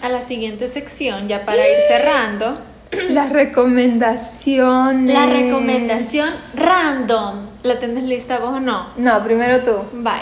[0.00, 2.56] a la siguiente sección, ya para ir cerrando.
[3.08, 5.12] Las recomendaciones.
[5.14, 7.48] La recomendación random.
[7.64, 8.90] ¿La tenés lista vos o no?
[8.96, 9.82] No, primero tú.
[9.94, 10.12] Bye.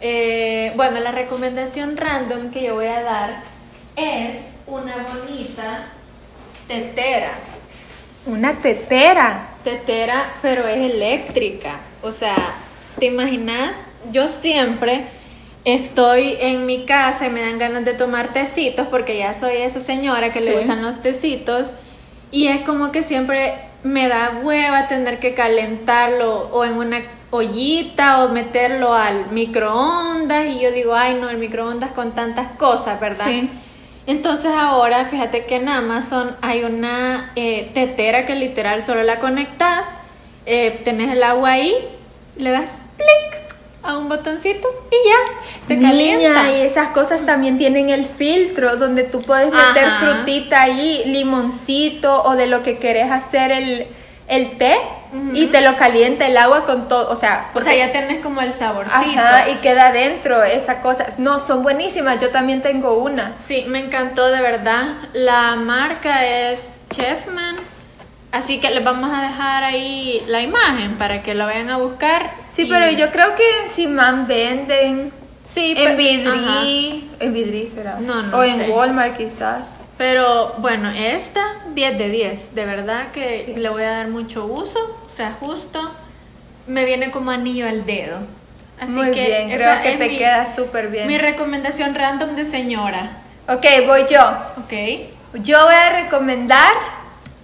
[0.00, 3.42] Eh, bueno, la recomendación random que yo voy a dar
[3.94, 5.84] es una bonita
[6.66, 7.32] tetera.
[8.28, 9.48] Una tetera.
[9.64, 11.80] Tetera, pero es eléctrica.
[12.02, 12.36] O sea,
[13.00, 13.74] ¿te imaginas?
[14.12, 15.06] Yo siempre
[15.64, 19.80] estoy en mi casa y me dan ganas de tomar tecitos porque ya soy esa
[19.80, 20.56] señora que le Sí.
[20.58, 21.72] gustan los tecitos
[22.30, 27.00] y es como que siempre me da hueva tener que calentarlo o en una
[27.30, 33.00] ollita o meterlo al microondas y yo digo, ay no, el microondas con tantas cosas,
[33.00, 33.26] ¿verdad?
[33.26, 33.50] Sí.
[34.08, 39.96] Entonces ahora fíjate que en Amazon hay una eh, tetera que literal solo la conectas,
[40.46, 41.74] eh, tenés el agua ahí,
[42.38, 43.44] le das clic
[43.82, 46.44] a un botoncito y ya, te calienta.
[46.44, 50.06] Niña, y esas cosas también tienen el filtro donde tú puedes meter Ajá.
[50.06, 53.88] frutita ahí, limoncito o de lo que querés hacer el,
[54.26, 54.78] el té
[55.34, 58.40] y te lo calienta el agua con todo, o sea, O sea, ya tenés como
[58.40, 59.20] el saborcito.
[59.20, 61.06] Ajá, y queda dentro esa cosa.
[61.18, 62.20] No, son buenísimas.
[62.20, 63.36] Yo también tengo una.
[63.36, 64.84] Sí, me encantó de verdad.
[65.12, 67.56] La marca es Chefman.
[68.30, 72.30] Así que les vamos a dejar ahí la imagen para que la vayan a buscar.
[72.50, 75.12] Sí, Y- pero yo creo que en Simán venden.
[75.42, 75.96] Sí, en.
[75.96, 77.10] Vidri.
[77.20, 77.96] En Vidri será.
[78.00, 78.64] No, no O sé.
[78.66, 79.66] en Walmart quizás.
[79.98, 81.42] Pero bueno, esta
[81.74, 82.54] 10 de 10.
[82.54, 84.98] De verdad que le voy a dar mucho uso.
[85.04, 85.92] O sea, justo
[86.68, 88.18] me viene como anillo al dedo.
[88.80, 91.08] Así Muy que bien, creo que te mi- queda súper bien.
[91.08, 93.18] Mi recomendación random de señora.
[93.48, 94.20] Ok, voy yo.
[94.58, 95.40] Ok.
[95.42, 96.72] Yo voy a recomendar.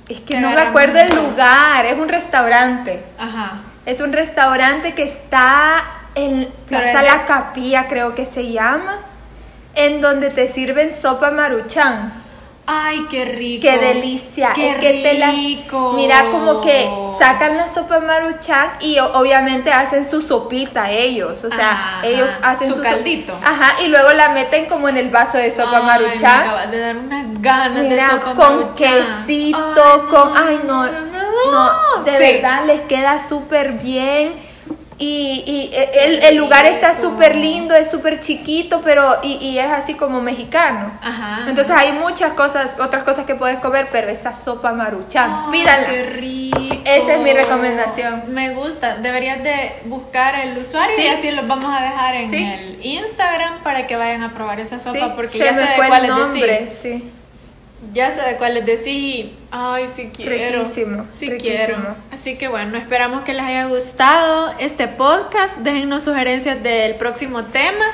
[0.08, 1.86] Es que no me acuerdo el lugar.
[1.86, 3.02] Es un restaurante.
[3.18, 3.62] Ajá.
[3.84, 5.82] Es un restaurante que está
[6.14, 9.00] en Plaza La Capilla, creo que se llama.
[9.74, 12.22] En donde te sirven sopa maruchan.
[12.66, 13.60] Ay, qué rico.
[13.62, 14.52] Qué delicia.
[14.54, 15.92] Qué es que te las- rico.
[15.94, 16.88] mira como que
[17.18, 22.70] sacan la sopa maruchan y obviamente hacen su sopita ellos, o sea, Ajá, ellos hacen
[22.70, 23.34] su so- caldito.
[23.44, 26.40] Ajá, y luego la meten como en el vaso de sopa Ay, me maruchan.
[26.42, 28.74] acabas de dar unas ganas Mira, de sopa con maruchan.
[29.26, 30.84] quesito, Ay, con ay no,
[31.52, 32.18] no, de Sí.
[32.18, 34.32] verdad les queda súper bien.
[34.98, 35.70] Y, y
[36.04, 40.20] el, el lugar está súper lindo, es súper chiquito, pero y, y es así como
[40.20, 40.92] mexicano.
[41.02, 41.46] Ajá.
[41.48, 45.86] Entonces hay muchas cosas, otras cosas que puedes comer, pero esa sopa maruchan, pídala.
[45.88, 46.60] Qué rico.
[46.84, 48.24] Esa es mi recomendación.
[48.28, 48.96] Me gusta.
[48.98, 51.04] Deberías de buscar el usuario Sí.
[51.04, 52.44] y así los vamos a dejar en Sí.
[52.44, 55.66] el Instagram para que vayan a probar esa sopa Sí, porque se ya sé de
[55.74, 56.78] fue el cuáles nombre, decís.
[56.80, 57.10] sí.
[57.92, 58.86] Ya sé de cuáles decís.
[58.88, 60.60] y, Ay, sí quiero.
[60.60, 61.56] Riquísimo, Sí riquísimo.
[61.66, 61.96] quiero.
[62.12, 65.58] Así que bueno, esperamos que les haya gustado este podcast.
[65.58, 67.84] Déjennos sugerencias del próximo tema.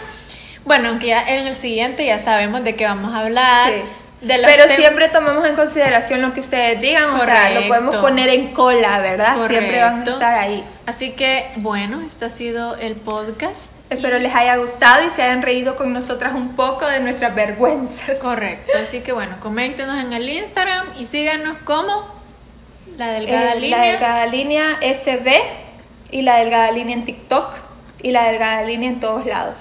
[0.65, 3.73] Bueno, aunque ya en el siguiente ya sabemos de qué vamos a hablar.
[3.73, 3.83] Sí.
[4.27, 7.67] De los Pero tem- siempre tomamos en consideración lo que ustedes digan, o sea, lo
[7.69, 8.01] podemos Correcto.
[8.03, 9.35] poner en cola, ¿verdad?
[9.49, 10.11] Siempre van a Correcto.
[10.13, 10.63] estar ahí.
[10.85, 13.73] Así que bueno, este ha sido el podcast.
[13.91, 18.19] Espero les haya gustado y se hayan reído con nosotras un poco de nuestras vergüenzas.
[18.21, 18.73] Correcto.
[18.81, 22.07] Así que bueno, coméntenos en el Instagram y síganos como
[22.97, 23.79] la delgada eh, línea.
[23.79, 25.33] La delgada línea SB
[26.13, 27.53] y la delgada línea en TikTok
[28.03, 29.57] y la delgada línea en todos lados.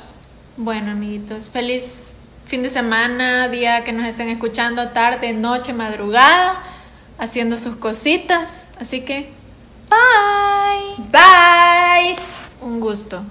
[0.57, 2.15] Bueno, amiguitos, feliz
[2.45, 6.63] fin de semana, día que nos estén escuchando, tarde, noche, madrugada,
[7.17, 8.67] haciendo sus cositas.
[8.79, 9.29] Así que,
[9.89, 11.05] bye.
[11.11, 12.15] Bye.
[12.61, 13.23] Un gusto.